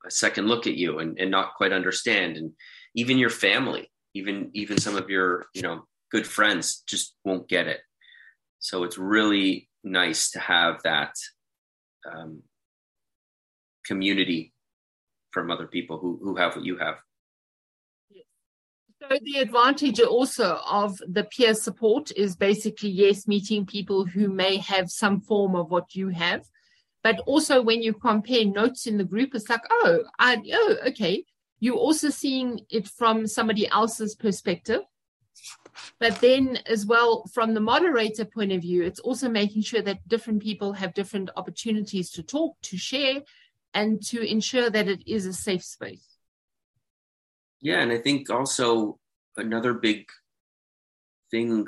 a 0.04 0.10
second 0.10 0.46
look 0.46 0.66
at 0.66 0.74
you 0.74 0.98
and, 0.98 1.18
and 1.18 1.30
not 1.30 1.54
quite 1.54 1.72
understand 1.72 2.36
and 2.36 2.52
even 2.94 3.18
your 3.18 3.30
family 3.30 3.90
even 4.14 4.50
even 4.54 4.78
some 4.78 4.96
of 4.96 5.08
your 5.08 5.46
you 5.54 5.62
know 5.62 5.84
good 6.10 6.26
friends 6.26 6.82
just 6.86 7.14
won't 7.24 7.48
get 7.48 7.66
it 7.66 7.80
so 8.60 8.84
it's 8.84 8.98
really 8.98 9.68
nice 9.82 10.30
to 10.30 10.38
have 10.38 10.82
that 10.84 11.12
um, 12.10 12.42
community 13.86 14.52
from 15.30 15.50
other 15.50 15.66
people 15.66 15.98
who, 15.98 16.18
who 16.22 16.36
have 16.36 16.56
what 16.56 16.64
you 16.64 16.76
have 16.78 16.96
so 19.00 19.18
the 19.22 19.40
advantage 19.40 20.00
also 20.00 20.60
of 20.66 20.96
the 21.06 21.24
peer 21.24 21.54
support 21.54 22.10
is 22.16 22.36
basically 22.36 22.90
yes 22.90 23.26
meeting 23.26 23.66
people 23.66 24.04
who 24.04 24.28
may 24.28 24.56
have 24.56 24.90
some 24.90 25.20
form 25.20 25.54
of 25.54 25.70
what 25.70 25.94
you 25.94 26.08
have 26.08 26.42
but 27.04 27.20
also 27.26 27.60
when 27.60 27.82
you 27.82 27.92
compare 27.92 28.46
notes 28.46 28.86
in 28.86 28.96
the 28.96 29.04
group, 29.04 29.34
it's 29.34 29.50
like, 29.50 29.60
oh, 29.70 30.04
I, 30.18 30.42
oh, 30.52 30.76
okay. 30.88 31.24
You're 31.60 31.76
also 31.76 32.08
seeing 32.08 32.60
it 32.70 32.88
from 32.88 33.26
somebody 33.26 33.68
else's 33.68 34.14
perspective. 34.14 34.80
But 36.00 36.20
then, 36.22 36.58
as 36.66 36.86
well, 36.86 37.26
from 37.34 37.52
the 37.52 37.60
moderator 37.60 38.24
point 38.24 38.52
of 38.52 38.62
view, 38.62 38.82
it's 38.82 39.00
also 39.00 39.28
making 39.28 39.62
sure 39.62 39.82
that 39.82 40.08
different 40.08 40.42
people 40.42 40.72
have 40.72 40.94
different 40.94 41.28
opportunities 41.36 42.10
to 42.12 42.22
talk, 42.22 42.56
to 42.62 42.78
share, 42.78 43.20
and 43.74 44.02
to 44.06 44.20
ensure 44.20 44.70
that 44.70 44.88
it 44.88 45.06
is 45.06 45.26
a 45.26 45.32
safe 45.32 45.64
space. 45.64 46.06
Yeah, 47.60 47.80
and 47.80 47.92
I 47.92 47.98
think 47.98 48.30
also 48.30 48.98
another 49.36 49.74
big 49.74 50.06
thing 51.30 51.66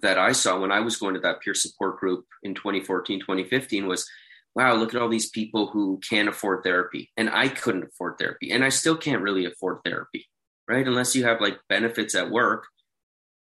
that 0.00 0.18
I 0.18 0.32
saw 0.32 0.58
when 0.58 0.72
I 0.72 0.80
was 0.80 0.96
going 0.96 1.14
to 1.14 1.20
that 1.20 1.40
peer 1.40 1.54
support 1.54 1.98
group 1.98 2.24
in 2.42 2.54
2014, 2.54 3.20
2015 3.20 3.86
was 3.86 4.08
wow, 4.54 4.74
look 4.74 4.94
at 4.94 5.00
all 5.00 5.08
these 5.08 5.30
people 5.30 5.68
who 5.68 5.98
can't 6.08 6.28
afford 6.28 6.62
therapy. 6.62 7.10
And 7.16 7.30
I 7.30 7.48
couldn't 7.48 7.84
afford 7.84 8.18
therapy. 8.18 8.50
And 8.50 8.64
I 8.64 8.68
still 8.68 8.96
can't 8.96 9.22
really 9.22 9.46
afford 9.46 9.78
therapy, 9.84 10.28
right? 10.68 10.86
Unless 10.86 11.16
you 11.16 11.24
have 11.24 11.40
like 11.40 11.58
benefits 11.68 12.14
at 12.14 12.30
work. 12.30 12.66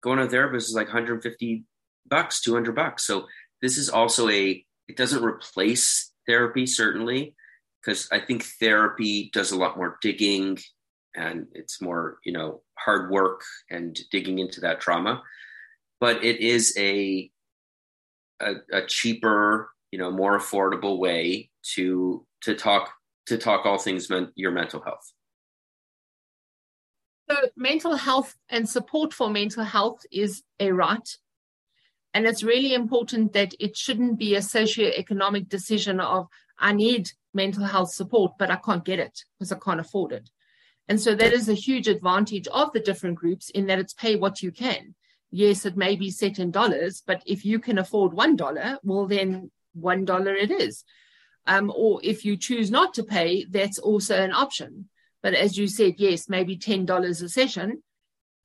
Going 0.03 0.19
to 0.19 0.25
a 0.25 0.29
therapist 0.29 0.69
is 0.69 0.75
like 0.75 0.89
150 0.89 1.65
bucks, 2.07 2.41
200 2.41 2.75
bucks. 2.75 3.07
So 3.07 3.27
this 3.63 3.79
is 3.79 3.89
also 3.89 4.29
a, 4.29 4.65
it 4.89 4.97
doesn't 4.97 5.25
replace 5.25 6.13
therapy, 6.27 6.67
certainly, 6.67 7.35
because 7.87 8.09
I 8.11 8.19
think 8.19 8.45
therapy 8.45 9.31
does 9.33 9.53
a 9.53 9.59
lot 9.59 9.77
more 9.77 9.97
digging 10.03 10.59
and 11.15 11.47
it's 11.53 11.81
more, 11.81 12.19
you 12.25 12.33
know, 12.33 12.61
hard 12.77 13.11
work 13.11 13.43
and 13.71 13.97
digging 14.11 14.41
into 14.41 14.61
that 14.63 14.81
trauma. 14.81 15.23
But 16.01 16.25
it 16.25 16.41
is 16.41 16.75
a, 16.77 17.31
a, 18.41 18.55
a 18.73 18.83
cheaper 18.87 19.71
you 19.97 19.99
know 19.99 20.11
more 20.11 20.39
affordable 20.39 20.99
way 20.99 21.51
to 21.75 22.27
to 22.43 22.55
talk 22.55 22.93
to 23.27 23.39
talk 23.39 23.65
all 23.67 23.79
things 23.79 24.11
men, 24.11 24.31
your 24.35 24.51
mental 24.51 24.83
health 24.83 25.13
so 27.31 27.37
mental 27.57 27.97
health 27.97 28.37
and 28.49 28.69
support 28.69 29.13
for 29.13 29.31
mental 29.31 29.65
health 29.65 30.01
is 30.13 30.43
a 30.61 30.71
right 30.73 31.17
and 32.15 32.27
it's 32.27 32.43
really 32.43 32.75
important 32.75 33.33
that 33.33 33.55
it 33.61 33.77
shouldn't 33.77 34.19
be 34.19 34.35
a 34.35 34.43
socio-economic 34.43 35.49
decision 35.49 36.01
of 36.01 36.27
i 36.59 36.73
need 36.73 37.11
mental 37.35 37.65
health 37.65 37.91
support 37.91 38.33
but 38.39 38.51
i 38.51 38.57
can't 38.57 38.85
get 38.85 38.99
it 38.99 39.25
because 39.39 39.53
i 39.53 39.59
can't 39.59 39.81
afford 39.81 40.13
it 40.13 40.31
and 40.89 41.01
so 41.01 41.15
that 41.15 41.33
is 41.33 41.49
a 41.49 41.55
huge 41.55 41.89
advantage 41.89 42.47
of 42.49 42.73
the 42.73 42.81
different 42.81 43.17
groups 43.17 43.51
in 43.51 43.67
that 43.67 43.79
it's 43.79 43.95
pay 43.95 44.17
what 44.17 44.43
you 44.43 44.51
can 44.51 44.95
yes 45.31 45.67
it 45.67 45.77
may 45.77 45.97
be 45.97 46.11
set 46.11 46.39
in 46.39 46.51
dollars 46.51 47.03
but 47.07 47.23
if 47.27 47.45
you 47.45 47.59
can 47.59 47.79
afford 47.79 48.13
one 48.13 48.37
dollar 48.37 48.79
well 48.83 49.07
then 49.07 49.51
one 49.77 50.05
dollar 50.05 50.35
it 50.35 50.51
is. 50.51 50.85
Um, 51.47 51.73
or 51.75 52.01
if 52.03 52.25
you 52.25 52.37
choose 52.37 52.71
not 52.71 52.95
to 52.95 53.05
pay, 53.05 53.45
that's 53.45 53.79
also 53.79 54.21
an 54.21 54.33
option. 54.33 54.89
But 55.23 55.35
as 55.35 55.57
you 55.57 55.69
said, 55.69 55.95
yes, 55.99 56.29
maybe 56.29 56.57
ten 56.57 56.85
dollars 56.87 57.23
a 57.23 57.29
session. 57.29 57.83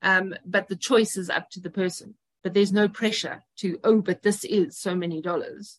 Um, 0.02 0.34
but 0.44 0.68
the 0.68 0.76
choice 0.76 1.16
is 1.16 1.30
up 1.30 1.50
to 1.50 1.60
the 1.60 1.70
person. 1.70 2.14
But 2.42 2.54
there's 2.54 2.72
no 2.72 2.88
pressure 2.88 3.42
to, 3.58 3.78
oh, 3.84 4.02
but 4.02 4.22
this 4.22 4.44
is 4.44 4.76
so 4.76 4.94
many 4.96 5.20
dollars. 5.20 5.78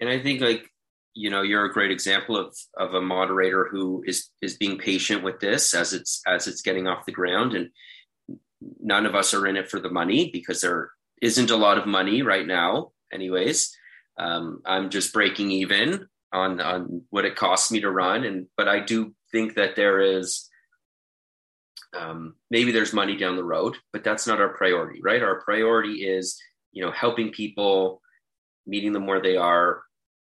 And 0.00 0.08
I 0.08 0.18
think 0.18 0.40
like 0.40 0.70
you 1.14 1.30
know 1.30 1.42
you're 1.42 1.64
a 1.64 1.72
great 1.72 1.90
example 1.90 2.36
of 2.36 2.56
of 2.76 2.94
a 2.94 3.00
moderator 3.00 3.68
who 3.70 4.02
is 4.06 4.30
is 4.40 4.56
being 4.56 4.78
patient 4.78 5.22
with 5.22 5.40
this 5.40 5.74
as 5.74 5.92
it's 5.92 6.22
as 6.26 6.46
it's 6.46 6.62
getting 6.62 6.86
off 6.86 7.06
the 7.06 7.12
ground 7.12 7.54
and 7.54 7.70
none 8.80 9.06
of 9.06 9.14
us 9.14 9.34
are 9.34 9.46
in 9.46 9.56
it 9.56 9.70
for 9.70 9.80
the 9.80 9.90
money 9.90 10.30
because 10.32 10.60
there 10.60 10.90
isn't 11.20 11.50
a 11.50 11.56
lot 11.56 11.78
of 11.78 11.86
money 11.86 12.22
right 12.22 12.46
now, 12.46 12.92
anyways. 13.12 13.76
Um, 14.18 14.60
I'm 14.64 14.90
just 14.90 15.12
breaking 15.12 15.50
even 15.50 16.06
on 16.32 16.60
on 16.60 17.02
what 17.10 17.24
it 17.24 17.36
costs 17.36 17.70
me 17.70 17.80
to 17.80 17.90
run, 17.90 18.24
and 18.24 18.46
but 18.56 18.68
I 18.68 18.80
do 18.80 19.14
think 19.30 19.54
that 19.54 19.76
there 19.76 20.00
is 20.00 20.48
um, 21.96 22.34
maybe 22.50 22.72
there's 22.72 22.92
money 22.92 23.16
down 23.16 23.36
the 23.36 23.44
road, 23.44 23.76
but 23.92 24.04
that's 24.04 24.26
not 24.26 24.40
our 24.40 24.50
priority, 24.50 25.00
right? 25.02 25.22
Our 25.22 25.40
priority 25.40 26.06
is 26.06 26.38
you 26.72 26.84
know 26.84 26.90
helping 26.90 27.30
people, 27.30 28.02
meeting 28.66 28.92
them 28.92 29.06
where 29.06 29.22
they 29.22 29.36
are, 29.36 29.82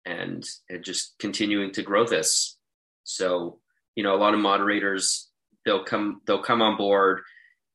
and, 0.04 0.44
and 0.68 0.84
just 0.84 1.14
continuing 1.18 1.72
to 1.72 1.82
grow 1.82 2.06
this. 2.06 2.56
So 3.04 3.58
you 3.94 4.02
know, 4.02 4.14
a 4.14 4.18
lot 4.18 4.34
of 4.34 4.40
moderators 4.40 5.28
they'll 5.64 5.84
come 5.84 6.20
they'll 6.26 6.42
come 6.42 6.62
on 6.62 6.76
board 6.76 7.22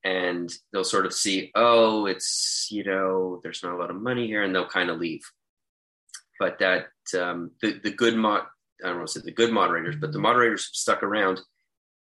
and 0.04 0.52
they'll 0.72 0.84
sort 0.84 1.06
of 1.06 1.14
see, 1.14 1.52
oh, 1.56 2.06
it's 2.06 2.68
you 2.72 2.84
know, 2.84 3.40
there's 3.44 3.64
not 3.64 3.74
a 3.74 3.78
lot 3.78 3.90
of 3.90 4.02
money 4.02 4.28
here, 4.28 4.44
and 4.44 4.54
they'll 4.54 4.68
kind 4.68 4.90
of 4.90 5.00
leave. 5.00 5.22
But 6.40 6.60
that 6.60 6.88
um, 7.18 7.52
the 7.62 7.80
the 7.84 7.92
good 7.92 8.16
mod 8.16 8.44
I 8.84 8.90
don't 8.90 8.98
want 8.98 9.10
to 9.10 9.20
say 9.20 9.26
the 9.26 9.32
good 9.32 9.52
moderators, 9.52 9.96
but 10.00 10.12
the 10.12 10.20
moderators 10.20 10.70
stuck 10.74 11.04
around. 11.04 11.42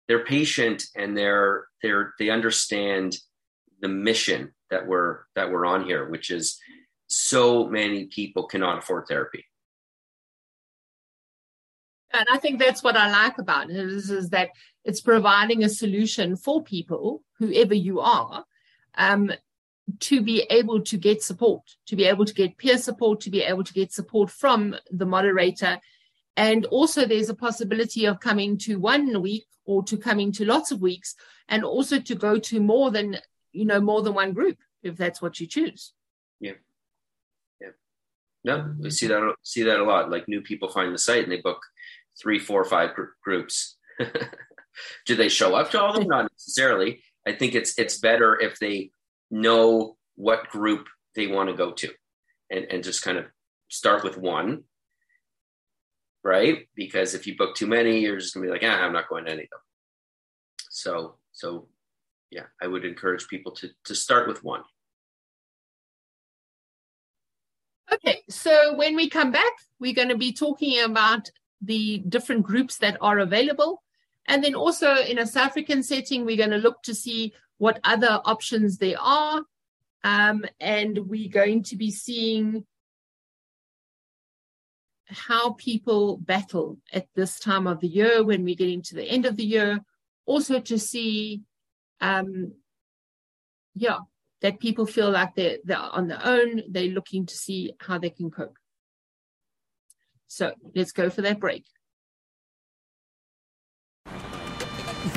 They're 0.07 0.25
patient 0.25 0.83
and 0.95 1.17
they're 1.17 1.65
they're 1.81 2.13
they 2.19 2.29
understand 2.29 3.17
the 3.81 3.87
mission 3.87 4.53
that 4.69 4.87
we're 4.87 5.21
that 5.35 5.51
we're 5.51 5.65
on 5.65 5.85
here, 5.85 6.07
which 6.09 6.31
is 6.31 6.59
so 7.07 7.67
many 7.67 8.05
people 8.05 8.47
cannot 8.47 8.79
afford 8.79 9.05
therapy. 9.07 9.45
And 12.15 12.27
I 12.31 12.37
think 12.37 12.59
that's 12.59 12.83
what 12.83 12.95
I 12.95 13.11
like 13.11 13.37
about 13.37 13.69
it 13.69 13.75
is, 13.75 14.09
is 14.09 14.29
that 14.29 14.49
it's 14.83 15.01
providing 15.01 15.63
a 15.63 15.69
solution 15.69 16.35
for 16.35 16.63
people, 16.63 17.23
whoever 17.39 17.73
you 17.73 17.99
are, 17.99 18.45
um, 18.97 19.31
to 19.99 20.21
be 20.21 20.41
able 20.49 20.81
to 20.81 20.97
get 20.97 21.21
support, 21.21 21.61
to 21.87 21.95
be 21.95 22.05
able 22.05 22.25
to 22.25 22.33
get 22.33 22.57
peer 22.57 22.77
support, 22.77 23.19
to 23.21 23.29
be 23.29 23.41
able 23.41 23.63
to 23.63 23.73
get 23.73 23.91
support 23.91 24.29
from 24.29 24.75
the 24.91 25.05
moderator. 25.05 25.79
And 26.37 26.65
also, 26.65 27.05
there's 27.05 27.29
a 27.29 27.35
possibility 27.35 28.05
of 28.05 28.19
coming 28.19 28.57
to 28.59 28.79
one 28.79 29.21
week 29.21 29.45
or 29.65 29.83
to 29.83 29.97
coming 29.97 30.31
to 30.33 30.45
lots 30.45 30.71
of 30.71 30.81
weeks, 30.81 31.15
and 31.47 31.63
also 31.63 31.99
to 31.99 32.15
go 32.15 32.39
to 32.39 32.59
more 32.59 32.91
than 32.91 33.17
you 33.51 33.65
know 33.65 33.79
more 33.79 34.01
than 34.01 34.13
one 34.13 34.33
group 34.33 34.57
if 34.83 34.97
that's 34.97 35.21
what 35.21 35.39
you 35.39 35.47
choose. 35.47 35.93
Yeah, 36.39 36.53
yeah. 37.61 37.69
No, 38.43 38.73
we 38.79 38.91
see 38.91 39.07
that 39.07 39.35
see 39.43 39.63
that 39.63 39.79
a 39.79 39.83
lot. 39.83 40.11
Like 40.11 40.27
new 40.27 40.41
people 40.41 40.69
find 40.69 40.93
the 40.93 40.99
site 40.99 41.23
and 41.23 41.31
they 41.31 41.41
book 41.41 41.61
three, 42.21 42.39
four, 42.39 42.63
five 42.65 42.93
gr- 42.93 43.15
groups. 43.23 43.77
Do 45.05 45.15
they 45.15 45.29
show 45.29 45.55
up 45.55 45.71
to 45.71 45.81
all 45.81 45.91
of 45.91 45.95
them? 45.99 46.07
Not 46.07 46.31
necessarily. 46.31 47.01
I 47.25 47.33
think 47.33 47.55
it's 47.55 47.77
it's 47.79 47.97
better 47.97 48.39
if 48.39 48.59
they 48.59 48.91
know 49.31 49.97
what 50.15 50.49
group 50.49 50.87
they 51.15 51.27
want 51.27 51.49
to 51.49 51.55
go 51.55 51.71
to 51.71 51.89
and, 52.51 52.65
and 52.69 52.83
just 52.83 53.03
kind 53.03 53.17
of 53.17 53.25
start 53.69 54.03
with 54.03 54.17
one 54.17 54.63
right 56.23 56.67
because 56.75 57.13
if 57.13 57.25
you 57.25 57.35
book 57.35 57.55
too 57.55 57.67
many 57.67 57.99
you're 57.99 58.17
just 58.17 58.33
gonna 58.33 58.45
be 58.45 58.51
like 58.51 58.63
ah, 58.63 58.81
i'm 58.81 58.93
not 58.93 59.09
going 59.09 59.25
to 59.25 59.31
any 59.31 59.43
of 59.43 59.49
them 59.49 59.59
so 60.69 61.15
so 61.31 61.67
yeah 62.31 62.43
i 62.61 62.67
would 62.67 62.85
encourage 62.85 63.27
people 63.27 63.51
to 63.51 63.69
to 63.83 63.95
start 63.95 64.27
with 64.27 64.43
one 64.43 64.61
okay 67.91 68.21
so 68.29 68.75
when 68.75 68.95
we 68.95 69.09
come 69.09 69.31
back 69.31 69.51
we're 69.79 69.93
going 69.93 70.09
to 70.09 70.17
be 70.17 70.31
talking 70.31 70.79
about 70.81 71.29
the 71.65 71.99
different 72.07 72.43
groups 72.43 72.77
that 72.77 72.97
are 73.01 73.19
available 73.19 73.83
and 74.27 74.43
then 74.43 74.55
also 74.55 74.95
in 74.95 75.19
a 75.19 75.25
south 75.25 75.47
african 75.47 75.83
setting 75.83 76.25
we're 76.25 76.37
going 76.37 76.49
to 76.49 76.57
look 76.57 76.81
to 76.83 76.95
see 76.95 77.33
what 77.57 77.79
other 77.83 78.21
options 78.25 78.77
there 78.77 78.99
are. 78.99 79.43
Um, 80.03 80.45
and 80.59 80.97
we're 81.07 81.29
going 81.29 81.63
to 81.63 81.75
be 81.75 81.91
seeing 81.91 82.65
how 85.07 85.53
people 85.53 86.17
battle 86.17 86.77
at 86.91 87.07
this 87.15 87.39
time 87.39 87.67
of 87.67 87.79
the 87.79 87.87
year 87.87 88.23
when 88.23 88.43
we 88.43 88.55
get 88.55 88.69
into 88.69 88.95
the 88.95 89.03
end 89.03 89.25
of 89.25 89.35
the 89.35 89.45
year. 89.45 89.79
Also 90.25 90.59
to 90.59 90.77
see, 90.77 91.41
um, 92.01 92.53
yeah, 93.73 93.99
that 94.41 94.59
people 94.59 94.85
feel 94.85 95.09
like 95.09 95.35
they're, 95.35 95.57
they're 95.63 95.77
on 95.77 96.07
their 96.07 96.21
own. 96.23 96.63
They're 96.69 96.89
looking 96.89 97.25
to 97.25 97.35
see 97.35 97.73
how 97.79 97.97
they 97.97 98.09
can 98.09 98.29
cope. 98.29 98.57
So 100.27 100.53
let's 100.75 100.91
go 100.91 101.09
for 101.09 101.21
that 101.21 101.39
break. 101.39 101.65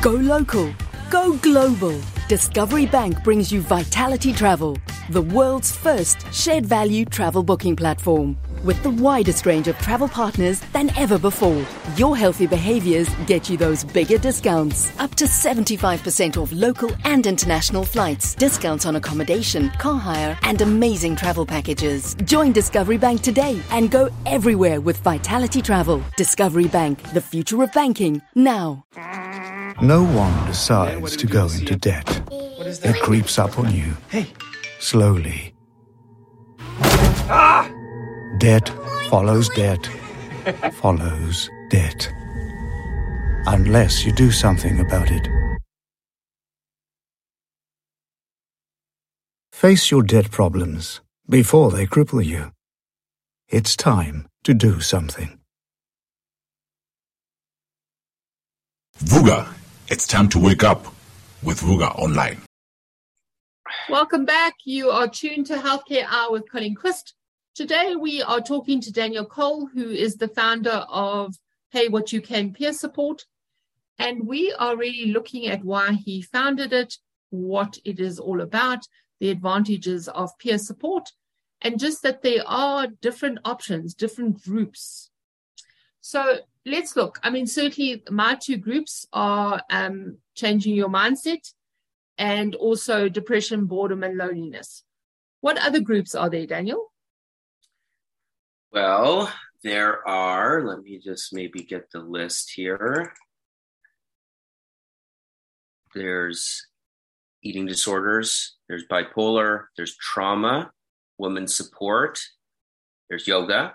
Go 0.02 0.12
local. 0.12 0.72
Go 1.10 1.36
global. 1.38 1.98
Discovery 2.28 2.86
Bank 2.86 3.24
brings 3.24 3.50
you 3.50 3.62
Vitality 3.62 4.32
Travel, 4.32 4.76
the 5.10 5.22
world's 5.22 5.74
first 5.74 6.32
shared 6.32 6.66
value 6.66 7.04
travel 7.04 7.42
booking 7.42 7.74
platform. 7.74 8.36
With 8.64 8.82
the 8.82 8.90
widest 8.90 9.46
range 9.46 9.68
of 9.68 9.78
travel 9.78 10.08
partners 10.08 10.60
than 10.72 10.90
ever 10.96 11.16
before, 11.16 11.64
your 11.96 12.16
healthy 12.16 12.46
behaviors 12.46 13.08
get 13.26 13.48
you 13.48 13.56
those 13.56 13.84
bigger 13.84 14.18
discounts. 14.18 14.92
Up 14.98 15.14
to 15.14 15.26
75% 15.26 16.36
off 16.36 16.50
local 16.50 16.90
and 17.04 17.24
international 17.26 17.84
flights, 17.84 18.34
discounts 18.34 18.84
on 18.84 18.96
accommodation, 18.96 19.70
car 19.78 19.98
hire, 19.98 20.36
and 20.42 20.60
amazing 20.60 21.14
travel 21.14 21.46
packages. 21.46 22.16
Join 22.24 22.50
Discovery 22.52 22.98
Bank 22.98 23.22
today 23.22 23.62
and 23.70 23.92
go 23.92 24.10
everywhere 24.26 24.80
with 24.80 24.98
Vitality 24.98 25.62
Travel. 25.62 26.02
Discovery 26.16 26.66
Bank, 26.66 27.00
the 27.12 27.20
future 27.20 27.62
of 27.62 27.72
banking, 27.72 28.20
now. 28.34 28.84
No 29.80 30.02
one 30.02 30.46
decides 30.46 31.16
to 31.16 31.28
go 31.28 31.44
into 31.44 31.76
debt. 31.76 32.22
It 32.32 33.00
creeps 33.02 33.38
up 33.38 33.56
on 33.56 33.72
you. 33.72 33.96
Hey. 34.08 34.26
Slowly. 34.80 35.54
Ah! 37.30 37.70
Debt 38.38 38.68
follows 39.08 39.48
debt, 39.50 39.88
follows 40.74 41.50
debt. 41.70 42.12
Unless 43.46 44.04
you 44.04 44.12
do 44.12 44.30
something 44.30 44.80
about 44.80 45.10
it. 45.10 45.28
Face 49.52 49.90
your 49.90 50.02
debt 50.02 50.30
problems 50.30 51.00
before 51.28 51.70
they 51.70 51.86
cripple 51.86 52.24
you. 52.24 52.52
It's 53.48 53.74
time 53.74 54.28
to 54.44 54.54
do 54.54 54.80
something. 54.80 55.38
Vuga 58.98 59.48
it's 59.90 60.06
time 60.06 60.28
to 60.28 60.38
wake 60.38 60.62
up 60.62 60.84
with 61.42 61.60
Vuga 61.60 61.98
Online. 61.98 62.42
Welcome 63.88 64.26
back. 64.26 64.54
You 64.66 64.90
are 64.90 65.08
tuned 65.08 65.46
to 65.46 65.54
Healthcare 65.54 66.04
Hour 66.10 66.32
with 66.32 66.50
Colleen 66.50 66.74
Quist. 66.74 67.14
Today 67.58 67.96
we 67.96 68.22
are 68.22 68.40
talking 68.40 68.80
to 68.82 68.92
Daniel 68.92 69.24
Cole, 69.24 69.66
who 69.66 69.90
is 69.90 70.14
the 70.14 70.28
founder 70.28 70.86
of 70.88 71.34
Pay 71.72 71.88
What 71.88 72.12
You 72.12 72.20
Can 72.20 72.52
Peer 72.52 72.72
Support. 72.72 73.24
And 73.98 74.28
we 74.28 74.54
are 74.60 74.76
really 74.76 75.10
looking 75.10 75.48
at 75.48 75.64
why 75.64 75.94
he 75.94 76.22
founded 76.22 76.72
it, 76.72 76.94
what 77.30 77.76
it 77.84 77.98
is 77.98 78.20
all 78.20 78.42
about, 78.42 78.86
the 79.18 79.30
advantages 79.30 80.06
of 80.06 80.38
peer 80.38 80.56
support, 80.56 81.10
and 81.60 81.80
just 81.80 82.04
that 82.04 82.22
there 82.22 82.46
are 82.46 82.86
different 82.86 83.40
options, 83.44 83.92
different 83.92 84.40
groups. 84.44 85.10
So 86.00 86.36
let's 86.64 86.94
look. 86.94 87.18
I 87.24 87.30
mean, 87.30 87.48
certainly 87.48 88.04
my 88.08 88.36
two 88.36 88.58
groups 88.58 89.04
are 89.12 89.60
um, 89.68 90.18
changing 90.36 90.76
your 90.76 90.90
mindset 90.90 91.52
and 92.18 92.54
also 92.54 93.08
depression, 93.08 93.66
boredom, 93.66 94.04
and 94.04 94.16
loneliness. 94.16 94.84
What 95.40 95.58
other 95.58 95.80
groups 95.80 96.14
are 96.14 96.30
there, 96.30 96.46
Daniel? 96.46 96.92
Well, 98.80 99.28
there 99.64 100.06
are, 100.06 100.62
let 100.64 100.84
me 100.84 101.00
just 101.04 101.34
maybe 101.34 101.64
get 101.64 101.90
the 101.90 101.98
list 101.98 102.52
here. 102.54 103.12
There's 105.96 106.64
eating 107.42 107.66
disorders, 107.66 108.54
there's 108.68 108.84
bipolar, 108.86 109.64
there's 109.76 109.96
trauma, 109.96 110.70
women's 111.18 111.56
support, 111.56 112.20
there's 113.08 113.26
yoga, 113.26 113.74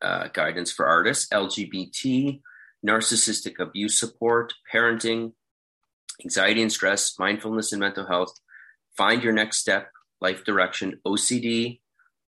uh, 0.00 0.28
guidance 0.28 0.70
for 0.70 0.86
artists, 0.86 1.26
LGBT, 1.30 2.40
narcissistic 2.86 3.58
abuse 3.58 3.98
support, 3.98 4.54
parenting, 4.72 5.32
anxiety 6.22 6.62
and 6.62 6.70
stress, 6.70 7.18
mindfulness 7.18 7.72
and 7.72 7.80
mental 7.80 8.06
health, 8.06 8.32
find 8.96 9.20
your 9.20 9.32
next 9.32 9.58
step, 9.58 9.90
life 10.20 10.44
direction, 10.44 11.00
OCD, 11.04 11.80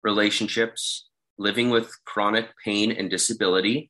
relationships, 0.03 1.08
living 1.39 1.69
with 1.69 1.89
chronic 2.05 2.49
pain 2.63 2.91
and 2.91 3.09
disability, 3.09 3.89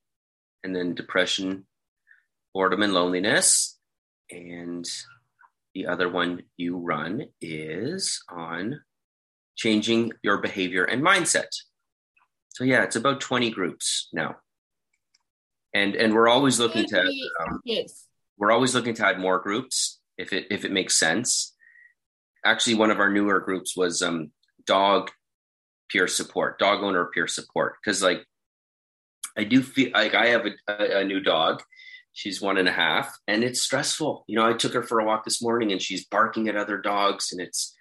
and 0.64 0.74
then 0.74 0.94
depression, 0.94 1.66
boredom, 2.54 2.84
and 2.84 2.94
loneliness. 2.94 3.78
And 4.32 4.88
the 5.74 5.88
other 5.88 6.08
one 6.08 6.44
you 6.56 6.78
run 6.78 7.26
is 7.42 8.24
on 8.30 8.82
changing 9.56 10.14
your 10.22 10.38
behavior 10.38 10.86
and 10.86 11.02
mindset. 11.02 11.48
So 12.50 12.64
yeah, 12.64 12.84
it's 12.84 12.96
about 12.96 13.20
20 13.20 13.50
groups 13.50 14.08
now. 14.14 14.36
And 15.74 15.96
and 15.96 16.14
we're 16.14 16.30
always 16.30 16.60
looking 16.60 16.86
to 16.88 17.02
um, 17.02 17.60
yes. 17.64 18.08
we're 18.38 18.52
always 18.52 18.74
looking 18.74 18.96
to 18.96 19.06
add 19.06 19.20
more 19.20 19.38
groups 19.38 20.00
if 20.18 20.34
it 20.34 20.48
if 20.50 20.66
it 20.66 20.72
makes 20.72 20.96
sense. 20.96 21.56
Actually, 22.44 22.76
one 22.76 22.90
of 22.90 23.00
our 23.00 23.12
newer 23.12 23.40
groups 23.40 23.78
was 23.78 24.02
um, 24.02 24.32
dog 24.66 25.12
peer 25.92 26.08
support, 26.08 26.60
dog 26.60 26.84
owner 26.84 27.06
peer 27.14 27.28
support. 27.28 27.76
Cause 27.84 28.02
like 28.02 28.26
I 29.38 29.44
do 29.44 29.62
feel 29.62 29.92
like 29.94 30.14
I 30.14 30.28
have 30.28 30.46
a, 30.46 31.00
a, 31.00 31.04
new 31.04 31.20
dog. 31.20 31.62
She's 32.14 32.42
one 32.42 32.58
and 32.58 32.68
a 32.68 32.74
half 32.74 33.16
and 33.28 33.44
it's 33.44 33.62
stressful. 33.62 34.26
You 34.28 34.36
know, 34.36 34.46
I 34.46 34.54
took 34.54 34.74
her 34.74 34.84
for 34.84 35.00
a 35.00 35.06
walk 35.06 35.24
this 35.24 35.42
morning 35.42 35.72
and 35.72 35.82
she's 35.82 36.06
barking 36.06 36.48
at 36.48 36.58
other 36.58 36.78
dogs 36.78 37.32
and 37.32 37.40
it's, 37.40 37.76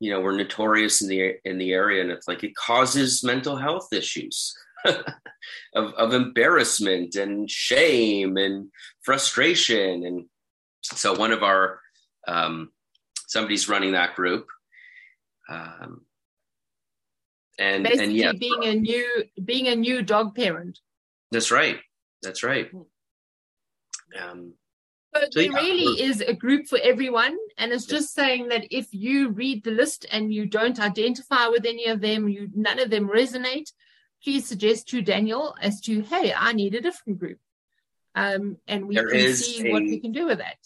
you 0.00 0.10
know, 0.10 0.20
we're 0.20 0.36
notorious 0.36 1.02
in 1.02 1.08
the 1.08 1.34
in 1.44 1.58
the 1.58 1.72
area 1.72 2.02
and 2.02 2.10
it's 2.10 2.28
like 2.28 2.44
it 2.44 2.54
causes 2.54 3.22
mental 3.22 3.56
health 3.56 3.88
issues. 3.92 4.54
of, 5.74 5.94
of 5.94 6.12
embarrassment 6.12 7.14
and 7.14 7.48
shame 7.48 8.36
and 8.36 8.68
frustration 9.02 10.04
and 10.04 10.24
so 10.82 11.16
one 11.16 11.30
of 11.30 11.44
our 11.44 11.80
um, 12.26 12.70
somebody's 13.28 13.68
running 13.68 13.92
that 13.92 14.16
group 14.16 14.48
um, 15.48 16.04
and 17.58 17.84
Basically 17.84 18.04
and 18.04 18.16
yeah 18.16 18.32
being 18.32 18.64
a 18.64 18.74
new 18.74 19.24
being 19.44 19.68
a 19.68 19.76
new 19.76 20.02
dog 20.02 20.34
parent. 20.34 20.78
that's 21.30 21.50
right 21.50 21.78
that's 22.22 22.42
right 22.42 22.70
um, 24.20 24.54
So 25.14 25.20
So, 25.22 25.28
there 25.34 25.44
yeah, 25.52 25.58
really 25.60 26.02
is 26.08 26.20
a 26.22 26.32
group 26.34 26.66
for 26.68 26.78
everyone. 26.82 27.36
And 27.58 27.72
it's 27.72 27.84
just 27.86 28.14
saying 28.14 28.48
that 28.48 28.64
if 28.70 28.86
you 28.92 29.28
read 29.30 29.62
the 29.64 29.70
list 29.70 30.06
and 30.10 30.32
you 30.32 30.46
don't 30.46 30.80
identify 30.80 31.48
with 31.48 31.64
any 31.66 31.86
of 31.86 32.00
them, 32.00 32.28
you 32.28 32.48
none 32.54 32.78
of 32.78 32.88
them 32.90 33.08
resonate, 33.08 33.68
please 34.24 34.46
suggest 34.46 34.88
to 34.88 35.02
Daniel 35.02 35.54
as 35.60 35.80
to, 35.82 36.00
hey, 36.02 36.32
I 36.32 36.52
need 36.54 36.74
a 36.74 36.80
different 36.80 37.18
group. 37.18 37.38
Um, 38.14 38.56
and 38.66 38.88
we 38.88 38.94
There 38.94 39.08
can 39.08 39.34
see 39.34 39.70
what 39.72 39.82
we 39.82 40.00
can 40.00 40.12
do 40.12 40.26
with 40.26 40.38
that. 40.38 40.58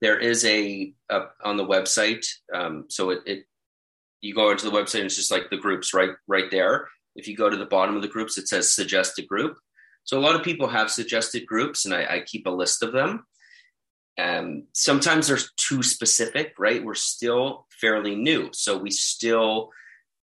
there 0.00 0.18
is 0.18 0.44
a, 0.44 0.92
a 1.08 1.18
on 1.48 1.56
the 1.56 1.64
website 1.76 2.26
um, 2.52 2.74
so 2.88 3.10
it, 3.10 3.20
it 3.32 3.40
you 4.24 4.34
go 4.34 4.50
into 4.50 4.64
the 4.64 4.76
website 4.76 4.96
and 4.96 5.04
it's 5.04 5.16
just 5.16 5.30
like 5.30 5.50
the 5.50 5.56
groups 5.56 5.92
right 5.92 6.10
right 6.26 6.50
there. 6.50 6.88
If 7.14 7.28
you 7.28 7.36
go 7.36 7.50
to 7.50 7.56
the 7.56 7.66
bottom 7.66 7.94
of 7.94 8.02
the 8.02 8.08
groups 8.08 8.38
it 8.38 8.48
says 8.48 8.72
suggest 8.72 9.18
a 9.18 9.22
group. 9.22 9.58
So 10.04 10.18
a 10.18 10.20
lot 10.20 10.34
of 10.34 10.42
people 10.42 10.68
have 10.68 10.90
suggested 10.90 11.46
groups 11.46 11.84
and 11.84 11.94
i, 11.94 12.04
I 12.04 12.20
keep 12.20 12.46
a 12.46 12.50
list 12.50 12.82
of 12.82 12.92
them. 12.92 13.26
Um, 14.18 14.68
sometimes 14.72 15.26
they're 15.26 15.38
too 15.56 15.82
specific 15.82 16.54
right? 16.58 16.82
We're 16.82 16.94
still 16.94 17.66
fairly 17.80 18.16
new. 18.16 18.48
So 18.52 18.78
we 18.78 18.90
still 18.90 19.70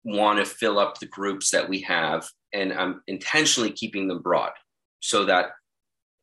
want 0.04 0.38
to 0.38 0.44
fill 0.44 0.78
up 0.78 0.98
the 0.98 1.06
groups 1.06 1.50
that 1.50 1.68
we 1.68 1.80
have 1.80 2.26
and 2.54 2.72
i'm 2.72 3.02
intentionally 3.08 3.70
keeping 3.70 4.08
them 4.08 4.22
broad 4.22 4.52
so 5.00 5.26
that 5.26 5.50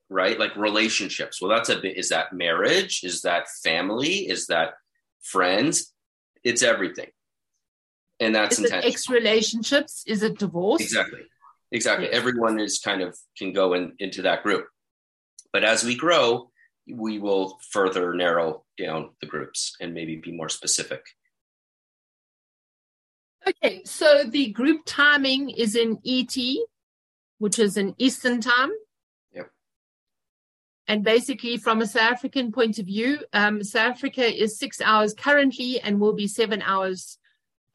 right? 0.10 0.40
Like 0.40 0.56
relationships. 0.56 1.42
Well 1.42 1.52
that's 1.52 1.70
a 1.70 1.78
bit 1.78 1.98
is 1.98 2.10
that 2.10 2.32
marriage? 2.32 3.02
Is 3.04 3.22
that 3.24 3.48
family? 3.64 4.30
Is 4.30 4.48
that 4.48 4.76
friends? 5.22 5.94
It's 6.44 6.64
everything 6.64 7.10
and 8.20 8.34
that's 8.34 8.60
Is 8.60 8.72
it 8.72 8.86
ex 8.86 9.10
relationships? 9.10 10.04
Is 10.08 10.24
it 10.24 10.38
divorce? 10.40 10.82
exactly 10.82 11.22
exactly 11.72 12.06
Yes. 12.08 12.16
everyone 12.16 12.60
is 12.60 12.80
kind 12.80 13.02
of 13.02 13.18
can 13.38 13.52
go 13.52 13.74
in 13.74 13.94
into 14.00 14.22
that 14.22 14.44
group 14.44 14.68
but 15.52 15.64
as 15.64 15.84
we 15.84 15.96
grow 15.96 16.52
we 16.88 17.18
will 17.18 17.58
further 17.72 18.14
narrow 18.14 18.64
down 18.78 19.10
the 19.20 19.26
groups 19.28 19.76
and 19.82 19.94
maybe 19.94 20.16
be 20.18 20.32
more 20.32 20.50
specific 20.50 21.04
Okay, 23.48 23.84
so 23.86 24.24
the 24.24 24.52
group 24.52 24.82
timing 24.88 25.52
is 25.52 25.76
in 25.76 26.00
ET, 26.04 26.36
which 27.38 27.60
is 27.60 27.78
in 27.78 27.94
Eastern 28.00 28.42
time. 28.42 28.72
Yep. 29.34 29.52
And 30.88 31.04
basically, 31.04 31.58
from 31.58 31.80
a 31.82 31.86
South 31.86 32.12
African 32.14 32.52
point 32.52 32.80
of 32.80 32.88
view, 32.88 33.20
um, 33.34 33.64
South 33.64 33.92
Africa 33.98 34.26
is 34.26 34.58
six 34.58 34.82
hours 34.82 35.14
currently 35.14 35.80
and 35.80 36.00
will 36.00 36.14
be 36.14 36.26
seven 36.26 36.64
hours 36.64 37.20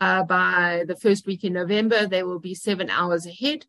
uh, 0.00 0.22
by 0.24 0.84
the 0.86 0.96
first 0.96 1.26
week 1.26 1.44
in 1.44 1.52
November. 1.52 2.06
They 2.06 2.22
will 2.22 2.38
be 2.40 2.54
seven 2.54 2.90
hours 2.90 3.26
ahead. 3.26 3.66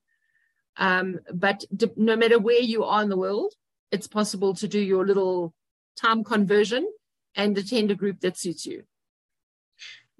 Um, 0.78 1.20
but 1.34 1.66
d- 1.76 1.92
no 1.96 2.16
matter 2.16 2.40
where 2.40 2.62
you 2.62 2.84
are 2.84 3.04
in 3.04 3.10
the 3.10 3.18
world, 3.18 3.54
it's 3.92 4.08
possible 4.08 4.54
to 4.56 4.68
do 4.68 4.80
your 4.80 5.06
little 5.06 5.54
time 6.00 6.24
conversion 6.24 6.90
and 7.36 7.58
attend 7.58 7.92
a 7.92 7.96
group 7.96 8.22
that 8.22 8.38
suits 8.38 8.66
you. 8.66 8.84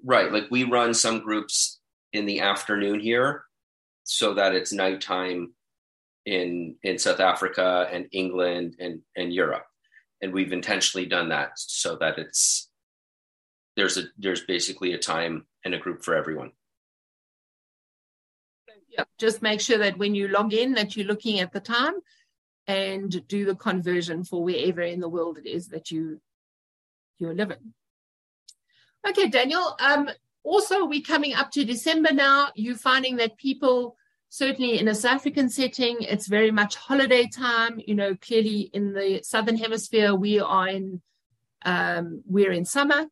right 0.04 0.32
like 0.32 0.44
we 0.50 0.64
run 0.64 0.92
some 0.94 1.20
groups 1.20 1.80
in 2.12 2.26
the 2.26 2.40
afternoon 2.40 3.00
here 3.00 3.44
so 4.04 4.34
that 4.34 4.54
it's 4.54 4.72
nighttime 4.72 5.52
in 6.26 6.74
in 6.82 6.98
south 6.98 7.20
africa 7.20 7.88
and 7.92 8.06
england 8.12 8.74
and 8.78 9.00
and 9.16 9.32
europe 9.32 9.66
and 10.20 10.32
we've 10.32 10.52
intentionally 10.52 11.06
done 11.06 11.28
that 11.28 11.50
so 11.56 11.96
that 11.96 12.18
it's 12.18 12.68
there's 13.76 13.96
a 13.96 14.04
there's 14.18 14.42
basically 14.44 14.92
a 14.92 14.98
time 14.98 15.46
and 15.64 15.74
a 15.74 15.78
group 15.78 16.02
for 16.02 16.14
everyone 16.14 16.52
Yep. 18.96 19.08
Just 19.18 19.42
make 19.42 19.60
sure 19.60 19.78
that 19.78 19.98
when 19.98 20.14
you 20.14 20.28
log 20.28 20.52
in 20.52 20.72
that 20.74 20.96
you're 20.96 21.06
looking 21.06 21.40
at 21.40 21.52
the 21.52 21.60
time 21.60 21.94
and 22.66 23.26
do 23.26 23.44
the 23.44 23.54
conversion 23.54 24.22
for 24.22 24.44
wherever 24.44 24.82
in 24.82 25.00
the 25.00 25.08
world 25.08 25.38
it 25.38 25.48
is 25.48 25.68
that 25.68 25.90
you 25.90 26.20
you're 27.18 27.34
living. 27.34 27.74
Okay, 29.08 29.28
Daniel. 29.28 29.76
Um, 29.80 30.10
also, 30.44 30.84
we're 30.84 31.02
coming 31.02 31.34
up 31.34 31.50
to 31.52 31.64
December 31.64 32.12
now. 32.12 32.48
You're 32.54 32.76
finding 32.76 33.16
that 33.16 33.36
people, 33.36 33.96
certainly 34.28 34.78
in 34.78 34.88
a 34.88 34.94
South 34.94 35.16
African 35.16 35.48
setting, 35.48 35.98
it's 36.00 36.28
very 36.28 36.50
much 36.50 36.76
holiday 36.76 37.28
time. 37.28 37.80
You 37.86 37.94
know, 37.94 38.14
clearly 38.16 38.70
in 38.72 38.92
the 38.92 39.20
southern 39.22 39.56
hemisphere, 39.56 40.14
we 40.14 40.40
are 40.40 40.68
in 40.68 41.00
um, 41.64 42.22
we're 42.26 42.52
in 42.52 42.64
summer. 42.64 43.06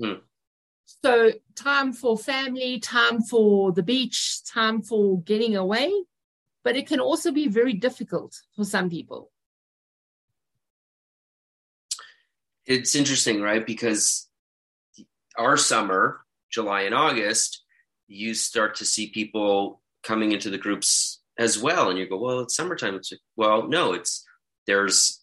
Hmm. 0.00 0.14
So, 0.84 1.32
time 1.56 1.92
for 1.92 2.16
family, 2.16 2.78
time 2.78 3.22
for 3.22 3.72
the 3.72 3.82
beach, 3.82 4.40
time 4.44 4.82
for 4.82 5.20
getting 5.22 5.56
away. 5.56 5.92
But 6.64 6.76
it 6.76 6.86
can 6.86 7.00
also 7.00 7.32
be 7.32 7.48
very 7.48 7.72
difficult 7.72 8.36
for 8.54 8.64
some 8.64 8.88
people. 8.88 9.32
it's 12.66 12.94
interesting 12.94 13.40
right 13.40 13.66
because 13.66 14.28
our 15.36 15.56
summer 15.56 16.20
july 16.50 16.82
and 16.82 16.94
august 16.94 17.62
you 18.06 18.34
start 18.34 18.76
to 18.76 18.84
see 18.84 19.08
people 19.10 19.80
coming 20.02 20.32
into 20.32 20.50
the 20.50 20.58
groups 20.58 21.20
as 21.38 21.58
well 21.58 21.90
and 21.90 21.98
you 21.98 22.08
go 22.08 22.18
well 22.18 22.40
it's 22.40 22.56
summertime 22.56 22.94
it's 22.94 23.12
like, 23.12 23.20
well 23.36 23.68
no 23.68 23.92
it's 23.92 24.24
there's 24.66 25.22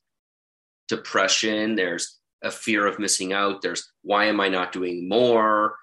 depression 0.87 1.75
there's 1.75 2.18
a 2.43 2.51
fear 2.51 2.85
of 2.85 2.99
missing 2.99 3.33
out. 3.33 3.61
There's 3.61 3.91
why 4.01 4.25
am 4.25 4.39
i 4.39 4.49
not 4.49 4.71
doing 4.71 5.07
more? 5.07 5.75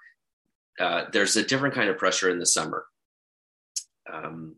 Uh, 0.79 1.05
there's 1.11 1.35
a 1.35 1.43
different 1.43 1.75
kind 1.75 1.89
of 1.89 1.97
pressure 1.97 2.29
in 2.29 2.39
the 2.39 2.45
summer. 2.45 2.85
Um, 4.11 4.55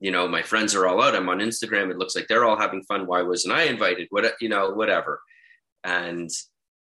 you 0.00 0.10
know 0.10 0.28
my 0.28 0.42
friends 0.42 0.74
are 0.74 0.86
all 0.86 1.02
out. 1.02 1.14
I'm 1.14 1.28
on 1.28 1.38
instagram. 1.38 1.90
It 1.90 1.98
looks 1.98 2.14
like 2.14 2.26
they're 2.28 2.44
all 2.44 2.58
having 2.58 2.82
fun. 2.84 3.06
Why 3.06 3.22
wasn't 3.22 3.54
i 3.54 3.64
invited? 3.64 4.08
What 4.10 4.34
you 4.40 4.48
know 4.48 4.70
whatever. 4.70 5.20
And 5.84 6.30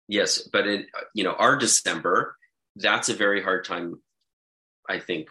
yes 0.06 0.46
but 0.52 0.66
in 0.66 0.86
you 1.14 1.24
know 1.24 1.32
our 1.32 1.56
december 1.56 2.36
that's 2.76 3.08
a 3.08 3.14
very 3.14 3.42
hard 3.42 3.64
time 3.64 4.02
i 4.86 4.98
think 4.98 5.30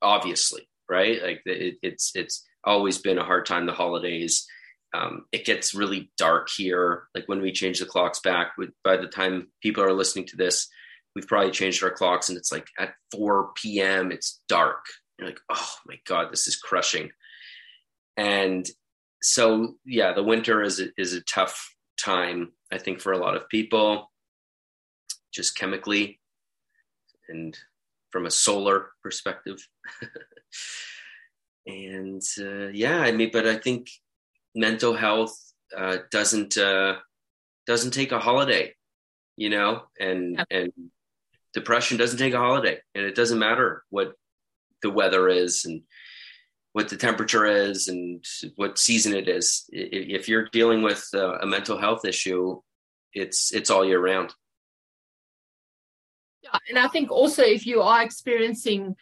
obviously 0.00 0.68
right? 0.88 1.22
Like 1.22 1.42
it, 1.44 1.76
it's 1.82 2.12
it's 2.14 2.46
always 2.64 2.98
been 2.98 3.18
a 3.18 3.24
hard 3.24 3.46
time 3.46 3.66
the 3.66 3.72
holidays 3.72 4.46
um, 4.94 5.26
it 5.32 5.44
gets 5.44 5.74
really 5.74 6.10
dark 6.16 6.48
here 6.48 7.08
like 7.14 7.24
when 7.26 7.42
we 7.42 7.52
change 7.52 7.78
the 7.78 7.86
clocks 7.86 8.20
back 8.20 8.52
with, 8.56 8.70
by 8.82 8.96
the 8.96 9.06
time 9.06 9.48
people 9.62 9.82
are 9.82 9.92
listening 9.92 10.26
to 10.26 10.36
this 10.36 10.68
we've 11.14 11.26
probably 11.26 11.50
changed 11.50 11.82
our 11.82 11.90
clocks 11.90 12.28
and 12.28 12.38
it's 12.38 12.52
like 12.52 12.66
at 12.78 12.94
4 13.12 13.50
p.m 13.56 14.12
it's 14.12 14.40
dark. 14.48 14.84
You're 15.18 15.28
like 15.28 15.40
oh 15.50 15.74
my 15.86 15.96
god 16.06 16.32
this 16.32 16.46
is 16.46 16.56
crushing. 16.56 17.10
And 18.16 18.68
so 19.22 19.74
yeah 19.84 20.12
the 20.12 20.22
winter 20.22 20.62
is 20.62 20.80
a, 20.80 20.88
is 20.96 21.12
a 21.12 21.20
tough 21.22 21.74
time 21.98 22.52
i 22.72 22.78
think 22.78 23.00
for 23.00 23.10
a 23.12 23.18
lot 23.18 23.36
of 23.36 23.48
people 23.48 24.12
just 25.34 25.56
chemically 25.56 26.20
and 27.28 27.58
from 28.10 28.26
a 28.26 28.30
solar 28.30 28.90
perspective. 29.02 29.58
And 31.66 32.22
uh, 32.40 32.68
yeah 32.68 32.98
i 33.00 33.12
mean 33.12 33.28
but 33.30 33.46
i 33.46 33.54
think 33.54 33.90
mental 34.54 34.94
health 34.94 35.36
uh, 35.76 35.98
doesn't 36.10 36.56
uh, 36.56 36.96
doesn't 37.66 37.92
take 37.92 38.12
a 38.12 38.18
holiday 38.18 38.72
you 39.38 39.48
know? 39.48 39.82
And 39.98 40.44
and 40.50 40.72
depression 41.54 41.96
doesn't 41.96 42.18
take 42.18 42.34
a 42.34 42.38
holiday 42.38 42.78
and 42.94 43.04
it 43.06 43.14
doesn't 43.14 43.38
matter 43.38 43.84
what 43.88 44.12
the 44.82 44.90
weather 44.90 45.28
is 45.28 45.64
and 45.64 45.82
what 46.72 46.90
the 46.90 46.96
temperature 46.96 47.46
is 47.46 47.88
and 47.88 48.22
what 48.56 48.78
season 48.78 49.14
it 49.14 49.28
is. 49.28 49.64
If 49.72 50.28
you're 50.28 50.48
dealing 50.52 50.82
with 50.82 51.08
uh, 51.14 51.38
a 51.38 51.46
mental 51.46 51.78
health 51.78 52.04
issue 52.04 52.60
it's 53.14 53.54
it's 53.54 53.70
all 53.70 53.86
year 53.86 54.00
round. 54.00 54.34
Yeah, 56.42 56.58
and 56.68 56.78
I 56.78 56.88
think 56.88 57.10
also 57.10 57.42
if 57.42 57.66
you 57.66 57.80
are 57.80 58.02
experiencing 58.02 58.96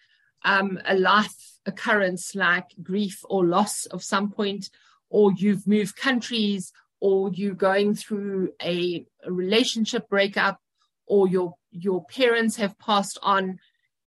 um, 0.45 0.79
a 0.87 0.95
life 0.95 1.59
occurrence 1.67 2.35
like 2.37 2.71
grief 2.83 3.25
or 3.29 3.45
loss 3.45 3.87
of 3.87 4.05
some 4.05 4.31
point, 4.31 4.71
or 5.11 5.33
you've 5.33 5.67
moved 5.67 5.97
countries, 5.97 6.73
or 7.01 7.31
you're 7.33 7.55
going 7.55 7.95
through 7.95 8.53
a, 8.63 9.07
a 9.25 9.33
relationship 9.33 10.09
breakup, 10.09 10.61
or 11.07 11.29
your 11.29 11.55
your 11.71 12.05
parents 12.07 12.57
have 12.57 12.79
passed 12.79 13.19
on, 13.23 13.59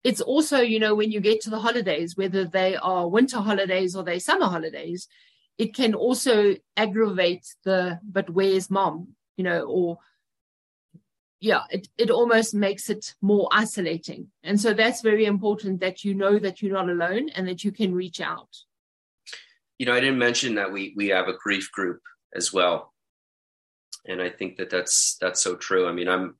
it's 0.05 0.21
also, 0.21 0.59
you 0.59 0.81
know, 0.81 0.95
when 0.95 1.13
you 1.13 1.21
get 1.21 1.41
to 1.43 1.51
the 1.51 1.61
holidays, 1.61 2.17
whether 2.17 2.45
they 2.45 2.77
are 2.77 3.09
winter 3.09 3.39
holidays 3.39 3.95
or 3.95 4.03
they 4.03 4.19
summer 4.19 4.47
holidays, 4.47 5.07
it 5.59 5.75
can 5.75 5.95
also 5.95 6.57
aggravate 6.77 7.47
the, 7.65 8.01
but 8.03 8.29
where's 8.31 8.71
mom, 8.71 9.15
you 9.37 9.45
know, 9.45 9.63
or 9.63 9.99
yeah, 11.41 11.63
it, 11.71 11.89
it 11.99 12.11
almost 12.11 12.55
makes 12.55 12.91
it 12.91 13.15
more 13.21 13.49
isolating. 13.53 14.29
And 14.43 14.61
so 14.61 14.75
that's 14.75 15.03
very 15.03 15.25
important 15.25 15.81
that 15.81 16.05
you 16.05 16.15
know 16.15 16.39
that 16.39 16.63
you're 16.63 16.73
not 16.73 16.89
alone 16.89 17.29
and 17.31 17.47
that 17.49 17.65
you 17.65 17.73
can 17.73 17.95
reach 17.95 18.21
out. 18.21 18.49
You 19.83 19.87
know, 19.87 19.95
I 19.95 20.01
didn't 20.01 20.19
mention 20.21 20.55
that 20.55 20.71
we 20.71 20.95
we 20.97 21.09
have 21.09 21.27
a 21.27 21.37
grief 21.43 21.73
group 21.73 22.01
as 22.37 22.53
well, 22.53 22.95
and 24.07 24.23
I 24.23 24.31
think 24.31 24.57
that 24.59 24.71
that's 24.71 25.17
that's 25.21 25.41
so 25.43 25.57
true. 25.57 25.89
I 25.89 25.93
mean, 25.93 26.07
I'm 26.07 26.37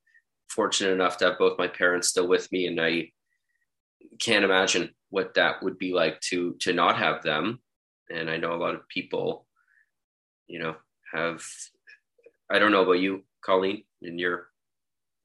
fortunate 0.47 0.93
enough 0.93 1.17
to 1.17 1.25
have 1.25 1.39
both 1.39 1.57
my 1.57 1.67
parents 1.67 2.07
still 2.07 2.25
with 2.25 2.49
me, 2.53 2.67
and 2.67 2.79
I 2.79 3.11
can't 4.17 4.45
imagine 4.45 4.91
what 5.09 5.33
that 5.33 5.61
would 5.61 5.77
be 5.77 5.91
like 5.91 6.21
to 6.29 6.55
to 6.61 6.71
not 6.71 6.95
have 6.95 7.21
them. 7.21 7.59
And 8.09 8.29
I 8.29 8.37
know 8.37 8.53
a 8.53 8.63
lot 8.63 8.75
of 8.75 8.87
people, 8.87 9.45
you 10.47 10.59
know, 10.59 10.77
have. 11.13 11.43
I 12.49 12.59
don't 12.59 12.71
know 12.71 12.83
about 12.83 13.01
you, 13.01 13.25
Colleen, 13.43 13.83
in 14.01 14.17
your 14.17 14.47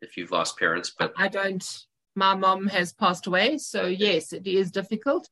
if 0.03 0.17
you've 0.17 0.33
lost 0.33 0.59
parents, 0.59 0.93
but 0.99 1.13
I 1.17 1.29
don't. 1.29 1.87
My 2.17 2.35
mom 2.35 2.67
has 2.67 2.93
passed 2.93 3.29
away, 3.29 3.59
so 3.59 3.87
yes, 3.87 4.33
it 4.33 4.49
is 4.49 4.73
difficult, 4.73 5.29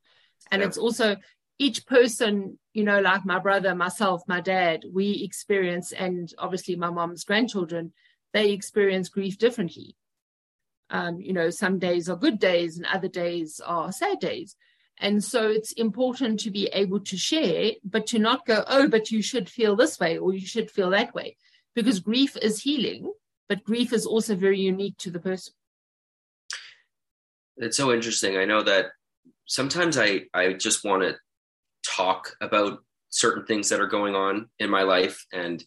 and 0.53 0.63
yeah. 0.63 0.69
it's 0.69 0.79
also 0.79 1.17
each 1.59 1.87
person, 1.87 2.59
you 2.73 2.85
know, 2.85 3.01
like 3.01 3.25
my 3.25 3.39
brother, 3.39 3.75
myself, 3.75 4.23
my 4.27 4.41
dad, 4.41 4.85
we 4.93 5.23
experience, 5.23 5.93
and 5.93 6.33
obviously 6.39 6.77
my 6.77 6.91
mom's 6.91 7.25
grandchildren, 7.25 7.93
they 8.33 8.51
experience 8.51 9.09
grief 9.09 9.39
differently. 9.39 9.97
Um, 10.91 11.21
you 11.21 11.33
know, 11.33 11.51
some 11.51 11.79
days 11.79 12.09
are 12.09 12.17
good 12.17 12.39
days 12.39 12.77
and 12.77 12.87
other 12.87 13.09
days 13.09 13.61
are 13.65 13.91
sad 13.91 14.21
days. 14.21 14.55
And 14.99 15.23
so 15.23 15.49
it's 15.49 15.73
important 15.73 16.41
to 16.41 16.51
be 16.51 16.67
able 16.73 17.01
to 17.01 17.17
share, 17.17 17.73
but 17.85 18.07
to 18.09 18.19
not 18.19 18.47
go, 18.47 18.65
oh, 18.67 18.89
but 18.89 19.11
you 19.11 19.23
should 19.23 19.49
feel 19.49 19.77
this 19.77 19.99
way 19.99 20.17
or 20.19 20.33
you 20.33 20.47
should 20.47 20.71
feel 20.71 20.91
that 20.91 21.15
way, 21.15 21.37
because 21.75 22.01
grief 22.01 22.37
is 22.37 22.63
healing 22.63 23.13
but 23.49 23.65
grief 23.65 23.93
is 23.93 24.07
also 24.07 24.35
very 24.35 24.61
unique 24.61 24.97
to 24.99 25.11
the 25.11 25.21
person. 25.21 25.55
It's 27.57 27.77
so 27.77 27.93
interesting. 27.93 28.37
I 28.37 28.45
know 28.45 28.63
that 28.63 28.87
sometimes 29.47 29.97
I, 29.97 30.23
I 30.35 30.53
just 30.55 30.85
want 30.85 31.03
to 31.03 31.17
talk 31.87 32.37
about 32.41 32.81
certain 33.11 33.45
things 33.47 33.69
that 33.69 33.81
are 33.81 33.87
going 33.87 34.15
on 34.15 34.49
in 34.59 34.69
my 34.69 34.83
life 34.83 35.25
and 35.33 35.65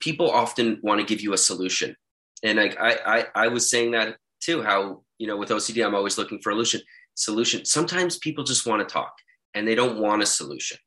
people 0.00 0.30
often 0.30 0.78
want 0.82 1.00
to 1.00 1.06
give 1.06 1.20
you 1.20 1.32
a 1.32 1.38
solution. 1.38 1.94
And 2.42 2.58
like 2.58 2.78
I, 2.80 3.24
I, 3.34 3.44
I 3.44 3.48
was 3.48 3.70
saying 3.70 3.92
that 3.92 4.16
too, 4.40 4.62
how, 4.62 5.02
you 5.18 5.26
know, 5.26 5.36
with 5.36 5.50
OCD, 5.50 5.84
I'm 5.84 5.94
always 5.94 6.18
looking 6.18 6.40
for 6.40 6.50
a 6.50 6.54
solution 6.54 6.80
solution. 7.14 7.64
Sometimes 7.64 8.18
people 8.18 8.44
just 8.44 8.66
want 8.66 8.86
to 8.86 8.92
talk 8.92 9.12
and 9.54 9.66
they 9.66 9.74
don't 9.74 9.98
want 9.98 10.22
a 10.22 10.26
solution. 10.26 10.78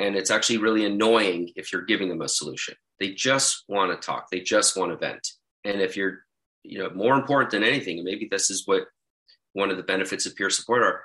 And 0.00 0.16
it's 0.16 0.30
actually 0.30 0.58
really 0.58 0.86
annoying 0.86 1.50
if 1.56 1.72
you're 1.72 1.84
giving 1.84 2.08
them 2.08 2.22
a 2.22 2.28
solution. 2.28 2.74
They 3.00 3.12
just 3.12 3.64
want 3.68 3.90
to 3.90 4.04
talk. 4.04 4.30
They 4.30 4.40
just 4.40 4.76
want 4.76 4.92
to 4.92 4.96
vent. 4.96 5.26
And 5.64 5.80
if 5.80 5.96
you're, 5.96 6.20
you 6.62 6.78
know, 6.78 6.90
more 6.90 7.14
important 7.14 7.50
than 7.50 7.64
anything, 7.64 7.98
and 7.98 8.04
maybe 8.04 8.28
this 8.30 8.50
is 8.50 8.62
what 8.66 8.84
one 9.52 9.70
of 9.70 9.76
the 9.76 9.82
benefits 9.82 10.24
of 10.24 10.36
peer 10.36 10.50
support 10.50 10.82
are, 10.82 11.02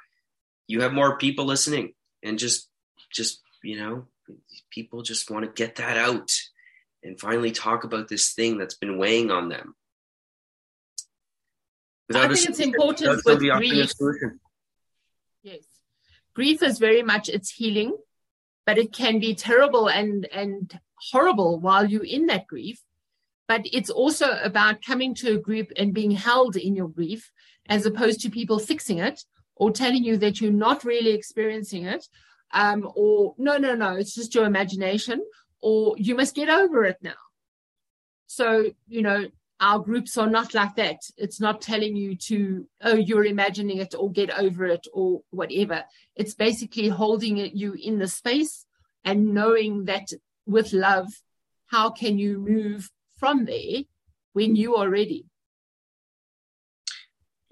you 0.67 0.81
have 0.81 0.93
more 0.93 1.17
people 1.17 1.45
listening 1.45 1.93
and 2.23 2.39
just, 2.39 2.69
just, 3.11 3.41
you 3.63 3.77
know, 3.77 4.07
people 4.71 5.01
just 5.01 5.29
want 5.29 5.45
to 5.45 5.51
get 5.51 5.75
that 5.75 5.97
out 5.97 6.31
and 7.03 7.19
finally 7.19 7.51
talk 7.51 7.83
about 7.83 8.07
this 8.07 8.33
thing 8.33 8.57
that's 8.57 8.77
been 8.77 8.97
weighing 8.97 9.29
on 9.29 9.49
them. 9.49 9.75
Without 12.07 12.31
I 12.31 12.33
think 12.33 12.49
it's 12.49 12.59
important 12.59 13.23
with 13.25 13.39
grief. 13.39 13.91
Yes. 15.41 15.65
Grief 16.33 16.63
is 16.63 16.79
very 16.79 17.03
much 17.03 17.29
it's 17.29 17.51
healing, 17.51 17.95
but 18.65 18.77
it 18.77 18.93
can 18.93 19.19
be 19.19 19.35
terrible 19.35 19.87
and 19.87 20.25
and 20.31 20.79
horrible 21.11 21.59
while 21.59 21.85
you're 21.85 22.05
in 22.05 22.27
that 22.27 22.47
grief. 22.47 22.81
But 23.47 23.61
it's 23.71 23.89
also 23.89 24.37
about 24.41 24.81
coming 24.81 25.15
to 25.15 25.33
a 25.35 25.37
group 25.37 25.71
and 25.75 25.93
being 25.93 26.11
held 26.11 26.55
in 26.55 26.75
your 26.75 26.87
grief 26.87 27.31
as 27.67 27.85
opposed 27.85 28.21
to 28.21 28.29
people 28.29 28.59
fixing 28.59 28.99
it 28.99 29.23
or 29.55 29.71
telling 29.71 30.03
you 30.03 30.17
that 30.17 30.41
you're 30.41 30.51
not 30.51 30.83
really 30.83 31.11
experiencing 31.11 31.85
it. 31.85 32.07
Um, 32.53 32.89
or 32.95 33.33
no, 33.37 33.57
no, 33.57 33.75
no, 33.75 33.95
it's 33.95 34.13
just 34.13 34.35
your 34.35 34.45
imagination, 34.45 35.23
or 35.61 35.95
you 35.97 36.15
must 36.15 36.35
get 36.35 36.49
over 36.49 36.83
it 36.85 36.97
now. 37.01 37.13
So, 38.27 38.71
you 38.87 39.01
know, 39.01 39.27
our 39.59 39.79
groups 39.79 40.17
are 40.17 40.29
not 40.29 40.53
like 40.53 40.75
that. 40.75 40.97
It's 41.17 41.39
not 41.39 41.61
telling 41.61 41.95
you 41.95 42.15
to, 42.15 42.67
oh, 42.81 42.95
you're 42.95 43.25
imagining 43.25 43.77
it 43.77 43.95
or 43.97 44.11
get 44.11 44.37
over 44.37 44.65
it 44.65 44.87
or 44.93 45.21
whatever. 45.29 45.83
It's 46.15 46.33
basically 46.33 46.89
holding 46.89 47.37
you 47.37 47.73
in 47.73 47.97
the 47.97 48.07
space 48.07 48.65
and 49.05 49.33
knowing 49.33 49.85
that 49.85 50.09
with 50.45 50.73
love, 50.73 51.07
how 51.67 51.91
can 51.91 52.17
you 52.17 52.39
move 52.39 52.89
from 53.17 53.45
there 53.45 53.83
when 54.33 54.55
you 54.55 54.75
are 54.75 54.89
ready? 54.89 55.25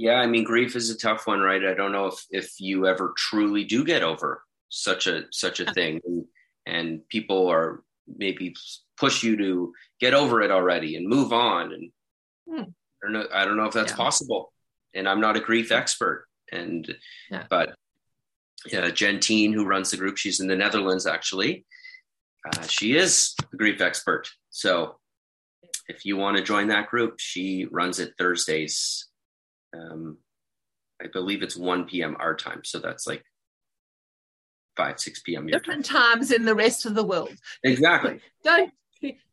Yeah, 0.02 0.16
I 0.16 0.26
mean, 0.26 0.44
grief 0.44 0.76
is 0.76 0.90
a 0.90 0.98
tough 0.98 1.28
one, 1.28 1.42
right? 1.42 1.64
I 1.64 1.76
don't 1.76 1.92
know 1.92 2.08
if 2.08 2.26
if 2.32 2.60
you 2.60 2.88
ever 2.88 3.14
truly 3.16 3.66
do 3.66 3.86
get 3.86 4.02
over 4.02 4.42
such 4.70 5.06
a 5.06 5.26
such 5.32 5.60
a 5.60 5.72
thing, 5.74 6.02
and, 6.04 6.26
and 6.66 7.08
people 7.08 7.50
are 7.50 7.84
maybe 8.08 8.56
push 8.98 9.22
you 9.22 9.38
to 9.38 9.74
get 10.00 10.16
over 10.16 10.42
it 10.42 10.50
already 10.50 10.96
and 10.96 11.08
move 11.08 11.32
on. 11.32 11.72
And 11.72 11.92
hmm. 12.50 12.64
I 12.64 13.04
don't 13.04 13.14
know, 13.14 13.28
I 13.32 13.46
don't 13.46 13.58
know 13.58 13.66
if 13.66 13.76
that's 13.76 13.92
yeah. 13.92 13.98
possible. 13.98 14.52
And 14.96 15.08
I'm 15.08 15.22
not 15.22 15.38
a 15.38 15.40
grief 15.40 15.72
expert, 15.72 16.26
and 16.52 16.96
yeah. 17.30 17.44
but 17.48 17.76
uh, 18.76 18.90
Gentine, 18.90 19.54
who 19.54 19.68
runs 19.68 19.92
the 19.92 19.98
group, 19.98 20.18
she's 20.18 20.40
in 20.40 20.48
the 20.48 20.56
Netherlands 20.56 21.06
actually, 21.06 21.64
uh, 22.48 22.64
she 22.64 22.98
is 22.98 23.36
a 23.54 23.56
grief 23.56 23.82
expert. 23.82 24.28
So 24.50 24.98
if 25.88 26.06
you 26.06 26.18
want 26.18 26.38
to 26.38 26.44
join 26.44 26.70
that 26.70 26.90
group, 26.90 27.20
she 27.20 27.68
runs 27.70 28.00
it 28.00 28.16
Thursdays. 28.18 29.08
Um, 29.74 30.18
I 31.02 31.08
believe 31.08 31.44
it's 31.44 31.58
1 31.58 31.86
p.m. 31.86 32.16
our 32.20 32.36
time. 32.36 32.62
So 32.64 32.80
that's 32.80 33.08
like 33.08 33.24
5, 34.78 35.00
6 35.00 35.22
p.m. 35.22 35.48
Different 35.48 35.86
time. 35.86 36.18
times 36.18 36.32
in 36.32 36.46
the 36.46 36.56
rest 36.56 36.86
of 36.86 36.96
the 36.96 37.04
world. 37.04 37.36
Exactly. 37.64 38.20
don't 38.44 38.72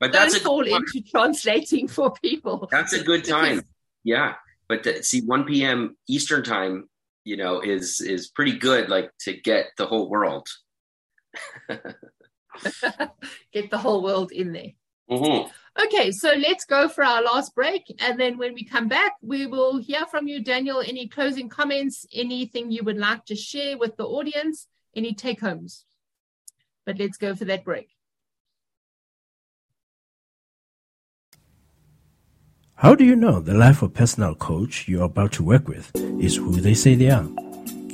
but 0.01 0.13
don't 0.13 0.35
fall 0.37 0.63
into 0.63 1.03
translating 1.11 1.89
for 1.89 2.13
people. 2.23 2.69
That's 2.71 2.95
a 2.95 3.05
good 3.05 3.25
time. 3.25 3.63
yeah. 4.03 4.35
But 4.67 5.05
see, 5.05 5.21
1 5.21 5.45
p.m. 5.45 5.97
Eastern 6.09 6.43
time, 6.43 6.89
you 7.25 7.37
know, 7.37 7.61
is 7.61 8.01
is 8.01 8.29
pretty 8.29 8.59
good, 8.59 8.89
like 8.89 9.11
to 9.21 9.35
get 9.35 9.67
the 9.77 9.87
whole 9.87 10.09
world. 10.09 10.49
Get 13.53 13.71
the 13.71 13.79
whole 13.79 14.03
world 14.03 14.33
in 14.33 14.53
there. 14.53 14.73
Mm-hmm. 15.11 15.49
Okay, 15.85 16.11
so 16.11 16.33
let's 16.37 16.65
go 16.65 16.89
for 16.89 17.05
our 17.05 17.23
last 17.23 17.55
break. 17.55 17.85
And 18.01 18.19
then 18.19 18.37
when 18.37 18.53
we 18.53 18.65
come 18.65 18.89
back, 18.89 19.13
we 19.23 19.47
will 19.47 19.79
hear 19.79 20.07
from 20.07 20.27
you, 20.27 20.43
Daniel. 20.43 20.83
Any 20.85 21.07
closing 21.07 21.49
comments, 21.49 22.05
anything 22.13 22.71
you 22.71 22.83
would 22.83 22.99
like 22.99 23.25
to 23.27 23.37
share 23.37 23.79
with 23.79 23.97
the 23.97 24.05
audience, 24.05 24.67
any 24.97 25.15
take 25.15 25.41
homes? 25.41 25.85
But 26.85 26.99
let's 26.99 27.17
go 27.17 27.35
for 27.35 27.45
that 27.45 27.65
break. 27.65 27.91
How 32.75 32.95
do 32.95 33.05
you 33.05 33.17
know 33.17 33.41
the 33.41 33.55
life 33.55 33.83
of 33.83 33.95
personal 33.95 34.35
coach 34.35 34.87
you're 34.89 35.05
about 35.05 35.33
to 35.33 35.43
work 35.43 35.69
with 35.69 35.91
is 35.95 36.37
who 36.37 36.61
they 36.61 36.75
say 36.75 36.95
they 36.95 37.11
are? 37.11 37.29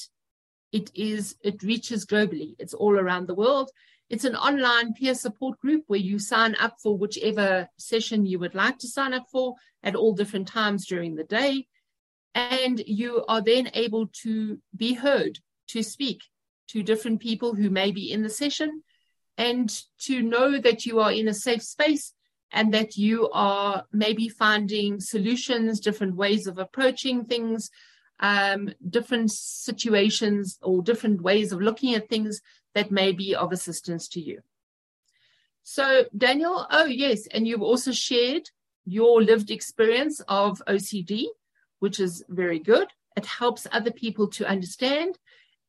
it 0.73 0.91
is 0.93 1.37
it 1.41 1.63
reaches 1.63 2.05
globally. 2.05 2.55
It's 2.59 2.73
all 2.73 2.99
around 2.99 3.27
the 3.27 3.35
world. 3.35 3.71
It's 4.11 4.25
an 4.25 4.35
online 4.35 4.93
peer 4.93 5.15
support 5.15 5.57
group 5.61 5.85
where 5.87 5.97
you 5.97 6.19
sign 6.19 6.55
up 6.55 6.75
for 6.83 6.97
whichever 6.97 7.69
session 7.77 8.25
you 8.25 8.39
would 8.39 8.53
like 8.53 8.77
to 8.79 8.87
sign 8.89 9.13
up 9.13 9.27
for 9.31 9.55
at 9.83 9.95
all 9.95 10.11
different 10.11 10.49
times 10.49 10.85
during 10.85 11.15
the 11.15 11.23
day. 11.23 11.67
And 12.35 12.83
you 12.85 13.23
are 13.29 13.41
then 13.41 13.71
able 13.73 14.07
to 14.23 14.59
be 14.75 14.95
heard, 14.95 15.39
to 15.69 15.81
speak 15.81 16.23
to 16.71 16.83
different 16.83 17.21
people 17.21 17.55
who 17.55 17.69
may 17.69 17.93
be 17.93 18.11
in 18.11 18.21
the 18.21 18.29
session, 18.29 18.83
and 19.37 19.73
to 19.99 20.21
know 20.21 20.59
that 20.59 20.85
you 20.85 20.99
are 20.99 21.13
in 21.13 21.29
a 21.29 21.33
safe 21.33 21.63
space 21.63 22.13
and 22.51 22.73
that 22.73 22.97
you 22.97 23.29
are 23.31 23.85
maybe 23.93 24.27
finding 24.27 24.99
solutions, 24.99 25.79
different 25.79 26.17
ways 26.17 26.47
of 26.47 26.57
approaching 26.57 27.23
things, 27.23 27.69
um, 28.19 28.73
different 28.89 29.31
situations 29.31 30.59
or 30.61 30.83
different 30.83 31.21
ways 31.21 31.53
of 31.53 31.61
looking 31.61 31.95
at 31.95 32.09
things 32.09 32.41
that 32.75 32.91
may 32.91 33.11
be 33.11 33.35
of 33.35 33.51
assistance 33.51 34.07
to 34.09 34.21
you. 34.21 34.41
So, 35.63 36.05
Daniel, 36.15 36.65
oh, 36.69 36.85
yes, 36.85 37.27
and 37.27 37.47
you've 37.47 37.61
also 37.61 37.91
shared 37.91 38.49
your 38.85 39.21
lived 39.21 39.51
experience 39.51 40.21
of 40.27 40.61
OCD, 40.67 41.25
which 41.79 41.99
is 41.99 42.23
very 42.29 42.59
good. 42.59 42.87
It 43.15 43.25
helps 43.25 43.67
other 43.71 43.91
people 43.91 44.27
to 44.29 44.47
understand. 44.47 45.17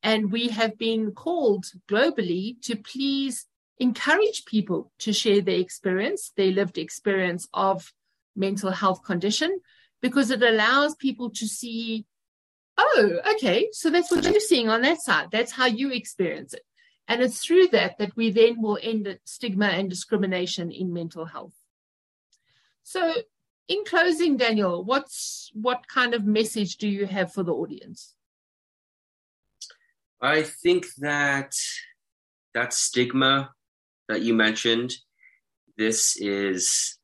And 0.02 0.32
we 0.32 0.48
have 0.48 0.78
been 0.78 1.12
called 1.12 1.66
globally 1.88 2.60
to 2.62 2.76
please 2.76 3.46
encourage 3.78 4.44
people 4.46 4.92
to 5.00 5.12
share 5.12 5.40
their 5.40 5.58
experience, 5.58 6.32
their 6.36 6.50
lived 6.50 6.78
experience 6.78 7.48
of 7.52 7.92
mental 8.34 8.70
health 8.70 9.04
condition, 9.04 9.60
because 10.00 10.30
it 10.30 10.42
allows 10.42 10.94
people 10.96 11.30
to 11.30 11.46
see, 11.46 12.06
oh, 12.78 13.18
okay, 13.34 13.68
so 13.72 13.90
that's 13.90 14.10
what 14.10 14.24
you're 14.24 14.40
seeing 14.40 14.68
on 14.68 14.82
that 14.82 15.00
side. 15.00 15.28
That's 15.30 15.52
how 15.52 15.66
you 15.66 15.92
experience 15.92 16.54
it. 16.54 16.62
And 17.12 17.20
it's 17.20 17.44
through 17.44 17.68
that 17.72 17.98
that 17.98 18.16
we 18.16 18.30
then 18.30 18.62
will 18.62 18.78
end 18.80 19.18
stigma 19.26 19.66
and 19.66 19.90
discrimination 19.90 20.70
in 20.70 20.94
mental 20.94 21.26
health. 21.26 21.52
So, 22.84 23.12
in 23.68 23.84
closing, 23.84 24.38
Daniel, 24.38 24.82
what's 24.82 25.50
what 25.52 25.86
kind 25.88 26.14
of 26.14 26.24
message 26.24 26.78
do 26.78 26.88
you 26.88 27.04
have 27.04 27.30
for 27.30 27.42
the 27.42 27.52
audience? 27.52 28.14
I 30.22 30.40
think 30.40 30.86
that 31.00 31.52
that 32.54 32.72
stigma 32.72 33.50
that 34.08 34.22
you 34.22 34.32
mentioned, 34.32 34.94
this 35.76 36.16
is 36.16 36.96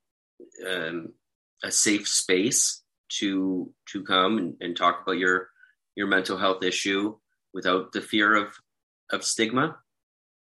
um, 0.66 1.12
a 1.62 1.70
safe 1.70 2.08
space 2.08 2.82
to 3.20 3.70
to 3.92 4.02
come 4.04 4.38
and, 4.38 4.54
and 4.62 4.74
talk 4.74 5.02
about 5.02 5.18
your 5.18 5.50
your 5.96 6.06
mental 6.06 6.38
health 6.38 6.62
issue 6.62 7.14
without 7.52 7.92
the 7.92 8.00
fear 8.00 8.34
of 8.34 8.54
of 9.12 9.22
stigma 9.22 9.76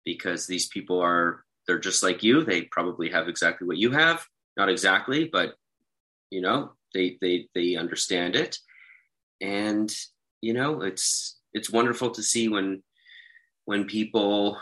because 0.07 0.47
these 0.47 0.67
people 0.69 1.01
are 1.01 1.43
they're 1.67 1.79
just 1.79 2.01
like 2.01 2.23
you. 2.23 2.43
They 2.43 2.61
probably 2.61 3.09
have 3.09 3.27
exactly 3.27 3.67
what 3.67 3.77
you 3.77 3.91
have. 3.91 4.25
Not 4.55 4.69
exactly 4.69 5.29
but 5.31 5.55
you 6.31 6.41
know 6.41 6.71
they 6.93 7.17
they 7.19 7.49
they 7.53 7.75
understand 7.75 8.35
it. 8.35 8.57
And 9.41 9.93
you 10.41 10.53
know 10.53 10.81
it's 10.81 11.37
it's 11.53 11.69
wonderful 11.69 12.11
to 12.11 12.23
see 12.23 12.47
when 12.47 12.83
when 13.65 13.83
people 13.83 14.57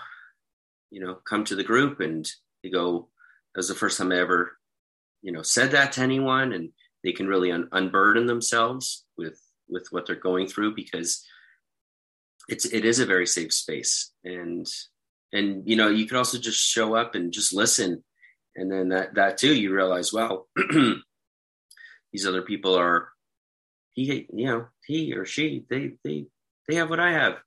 you 0.89 0.99
know 0.99 1.15
come 1.29 1.43
to 1.45 1.55
the 1.55 1.69
group 1.71 1.99
and 1.99 2.27
they 2.63 2.69
go 2.71 3.09
that 3.53 3.59
was 3.59 3.67
the 3.67 3.75
first 3.75 3.97
time 3.99 4.11
i 4.11 4.17
ever 4.17 4.57
you 5.21 5.31
know 5.31 5.43
said 5.43 5.71
that 5.71 5.91
to 5.93 6.01
anyone. 6.01 6.53
And 6.53 6.69
they 7.03 7.11
can 7.11 7.27
really 7.27 7.51
un- 7.51 7.69
unburden 7.71 8.25
themselves 8.25 9.05
with 9.15 9.39
with 9.69 9.87
what 9.91 10.07
they're 10.07 10.15
going 10.29 10.47
through 10.47 10.73
because 10.73 11.23
it's 12.47 12.65
it 12.65 12.83
is 12.83 12.99
a 12.99 13.05
very 13.05 13.27
safe 13.27 13.53
space. 13.53 14.11
And 14.23 14.65
and 15.33 15.67
you 15.67 15.75
know 15.75 15.89
you 15.89 16.05
could 16.05 16.17
also 16.17 16.37
just 16.37 16.59
show 16.59 16.95
up 16.95 17.15
and 17.15 17.31
just 17.31 17.53
listen. 17.53 18.03
And 18.55 18.71
then 18.71 18.89
that 18.89 19.15
that 19.15 19.37
too 19.37 19.53
you 19.53 19.73
realize 19.73 20.13
well 20.13 20.47
these 22.11 22.25
other 22.25 22.41
people 22.41 22.75
are 22.75 23.09
he 23.93 24.27
you 24.33 24.45
know 24.45 24.67
he 24.85 25.13
or 25.13 25.25
she 25.25 25.65
they 25.69 25.93
they 26.03 26.25
they 26.67 26.75
have 26.75 26.89
what 26.89 26.99
i 26.99 27.11
have. 27.11 27.37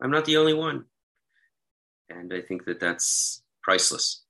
I'm 0.00 0.10
not 0.10 0.24
the 0.26 0.36
only 0.36 0.54
one. 0.54 0.84
And 2.10 2.32
i 2.32 2.40
think 2.40 2.64
that 2.66 2.80
that's 2.80 3.42
priceless. 3.62 4.24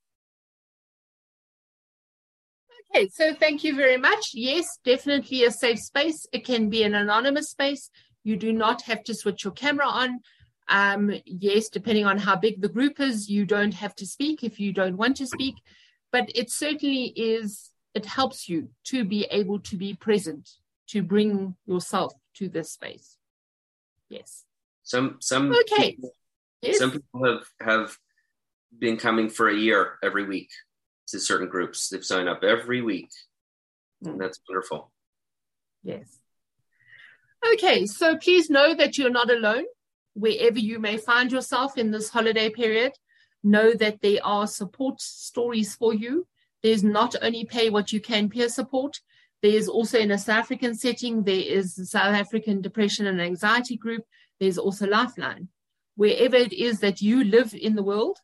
Okay 2.94 3.08
so 3.08 3.34
thank 3.34 3.64
you 3.64 3.74
very 3.74 3.96
much. 3.96 4.30
Yes 4.34 4.78
definitely 4.84 5.44
a 5.44 5.50
safe 5.50 5.80
space. 5.80 6.26
It 6.32 6.44
can 6.44 6.70
be 6.70 6.84
an 6.84 6.94
anonymous 6.94 7.50
space. 7.50 7.90
You 8.24 8.36
do 8.36 8.52
not 8.52 8.82
have 8.82 9.02
to 9.04 9.14
switch 9.14 9.44
your 9.44 9.52
camera 9.52 9.86
on 9.86 10.20
um, 10.68 11.12
yes, 11.24 11.68
depending 11.68 12.04
on 12.04 12.18
how 12.18 12.36
big 12.36 12.60
the 12.60 12.68
group 12.68 13.00
is, 13.00 13.28
you 13.28 13.46
don't 13.46 13.74
have 13.74 13.94
to 13.96 14.06
speak 14.06 14.44
if 14.44 14.60
you 14.60 14.72
don't 14.72 14.96
want 14.96 15.16
to 15.16 15.26
speak, 15.26 15.54
but 16.12 16.30
it 16.34 16.50
certainly 16.50 17.06
is, 17.16 17.70
it 17.94 18.04
helps 18.04 18.48
you 18.48 18.68
to 18.84 19.04
be 19.04 19.24
able 19.30 19.60
to 19.60 19.76
be 19.76 19.94
present, 19.94 20.50
to 20.88 21.02
bring 21.02 21.56
yourself 21.66 22.12
to 22.34 22.48
this 22.48 22.72
space. 22.72 23.16
Yes. 24.10 24.44
Some, 24.82 25.16
some, 25.20 25.52
okay. 25.52 25.92
People, 25.92 26.14
yes. 26.60 26.78
Some 26.78 26.92
people 26.92 27.24
have, 27.24 27.46
have 27.60 27.96
been 28.78 28.98
coming 28.98 29.30
for 29.30 29.48
a 29.48 29.56
year 29.56 29.98
every 30.02 30.24
week 30.24 30.50
to 31.08 31.18
certain 31.18 31.48
groups. 31.48 31.88
They've 31.88 32.04
signed 32.04 32.28
up 32.28 32.44
every 32.44 32.82
week. 32.82 33.08
Mm. 34.04 34.18
that's 34.18 34.38
wonderful. 34.48 34.92
Yes. 35.82 36.18
Okay, 37.54 37.86
so 37.86 38.16
please 38.16 38.50
know 38.50 38.74
that 38.74 38.98
you're 38.98 39.10
not 39.10 39.30
alone 39.30 39.64
wherever 40.18 40.58
you 40.58 40.78
may 40.78 40.96
find 40.96 41.30
yourself 41.30 41.78
in 41.78 41.90
this 41.90 42.08
holiday 42.08 42.50
period, 42.50 42.92
know 43.44 43.72
that 43.74 44.00
there 44.02 44.18
are 44.24 44.46
support 44.46 45.00
stories 45.00 45.74
for 45.76 45.94
you. 45.94 46.26
There's 46.62 46.82
not 46.82 47.14
only 47.22 47.44
pay 47.44 47.70
what 47.70 47.92
you 47.92 48.00
can 48.00 48.28
peer 48.28 48.48
support, 48.48 49.00
there's 49.42 49.68
also 49.68 49.98
in 49.98 50.10
a 50.10 50.18
South 50.18 50.40
African 50.40 50.74
setting, 50.74 51.22
there 51.22 51.36
is 51.36 51.76
the 51.76 51.86
South 51.86 52.14
African 52.14 52.60
Depression 52.60 53.06
and 53.06 53.20
Anxiety 53.20 53.76
Group, 53.76 54.02
there's 54.40 54.58
also 54.58 54.86
Lifeline. 54.88 55.48
Wherever 55.94 56.36
it 56.36 56.52
is 56.52 56.80
that 56.80 57.00
you 57.00 57.22
live 57.22 57.54
in 57.54 57.76
the 57.76 57.82
world, 57.82 58.18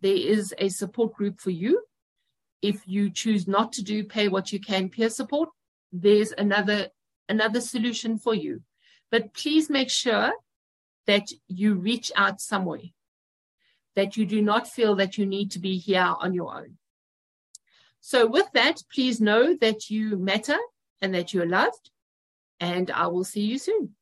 there 0.00 0.16
is 0.16 0.54
a 0.58 0.68
support 0.68 1.14
group 1.14 1.40
for 1.40 1.50
you. 1.50 1.82
If 2.62 2.86
you 2.86 3.10
choose 3.10 3.48
not 3.48 3.72
to 3.74 3.82
do 3.82 4.04
pay 4.04 4.28
what 4.28 4.52
you 4.52 4.60
can 4.60 4.88
peer 4.88 5.10
support, 5.10 5.48
there's 5.92 6.32
another 6.32 6.88
another 7.28 7.60
solution 7.60 8.18
for 8.18 8.34
you. 8.34 8.62
But 9.10 9.34
please 9.34 9.70
make 9.70 9.90
sure 9.90 10.32
that 11.10 11.32
you 11.48 11.74
reach 11.74 12.12
out 12.14 12.40
some 12.40 12.64
way, 12.64 12.92
that 13.96 14.16
you 14.16 14.24
do 14.24 14.40
not 14.40 14.68
feel 14.68 14.94
that 14.94 15.18
you 15.18 15.26
need 15.26 15.50
to 15.50 15.58
be 15.58 15.76
here 15.76 16.14
on 16.20 16.32
your 16.32 16.54
own. 16.56 16.78
So, 18.00 18.26
with 18.26 18.48
that, 18.54 18.76
please 18.94 19.20
know 19.20 19.56
that 19.60 19.90
you 19.90 20.16
matter 20.16 20.58
and 21.02 21.12
that 21.14 21.34
you're 21.34 21.48
loved, 21.48 21.90
and 22.60 22.90
I 22.92 23.08
will 23.08 23.24
see 23.24 23.42
you 23.42 23.58
soon. 23.58 23.96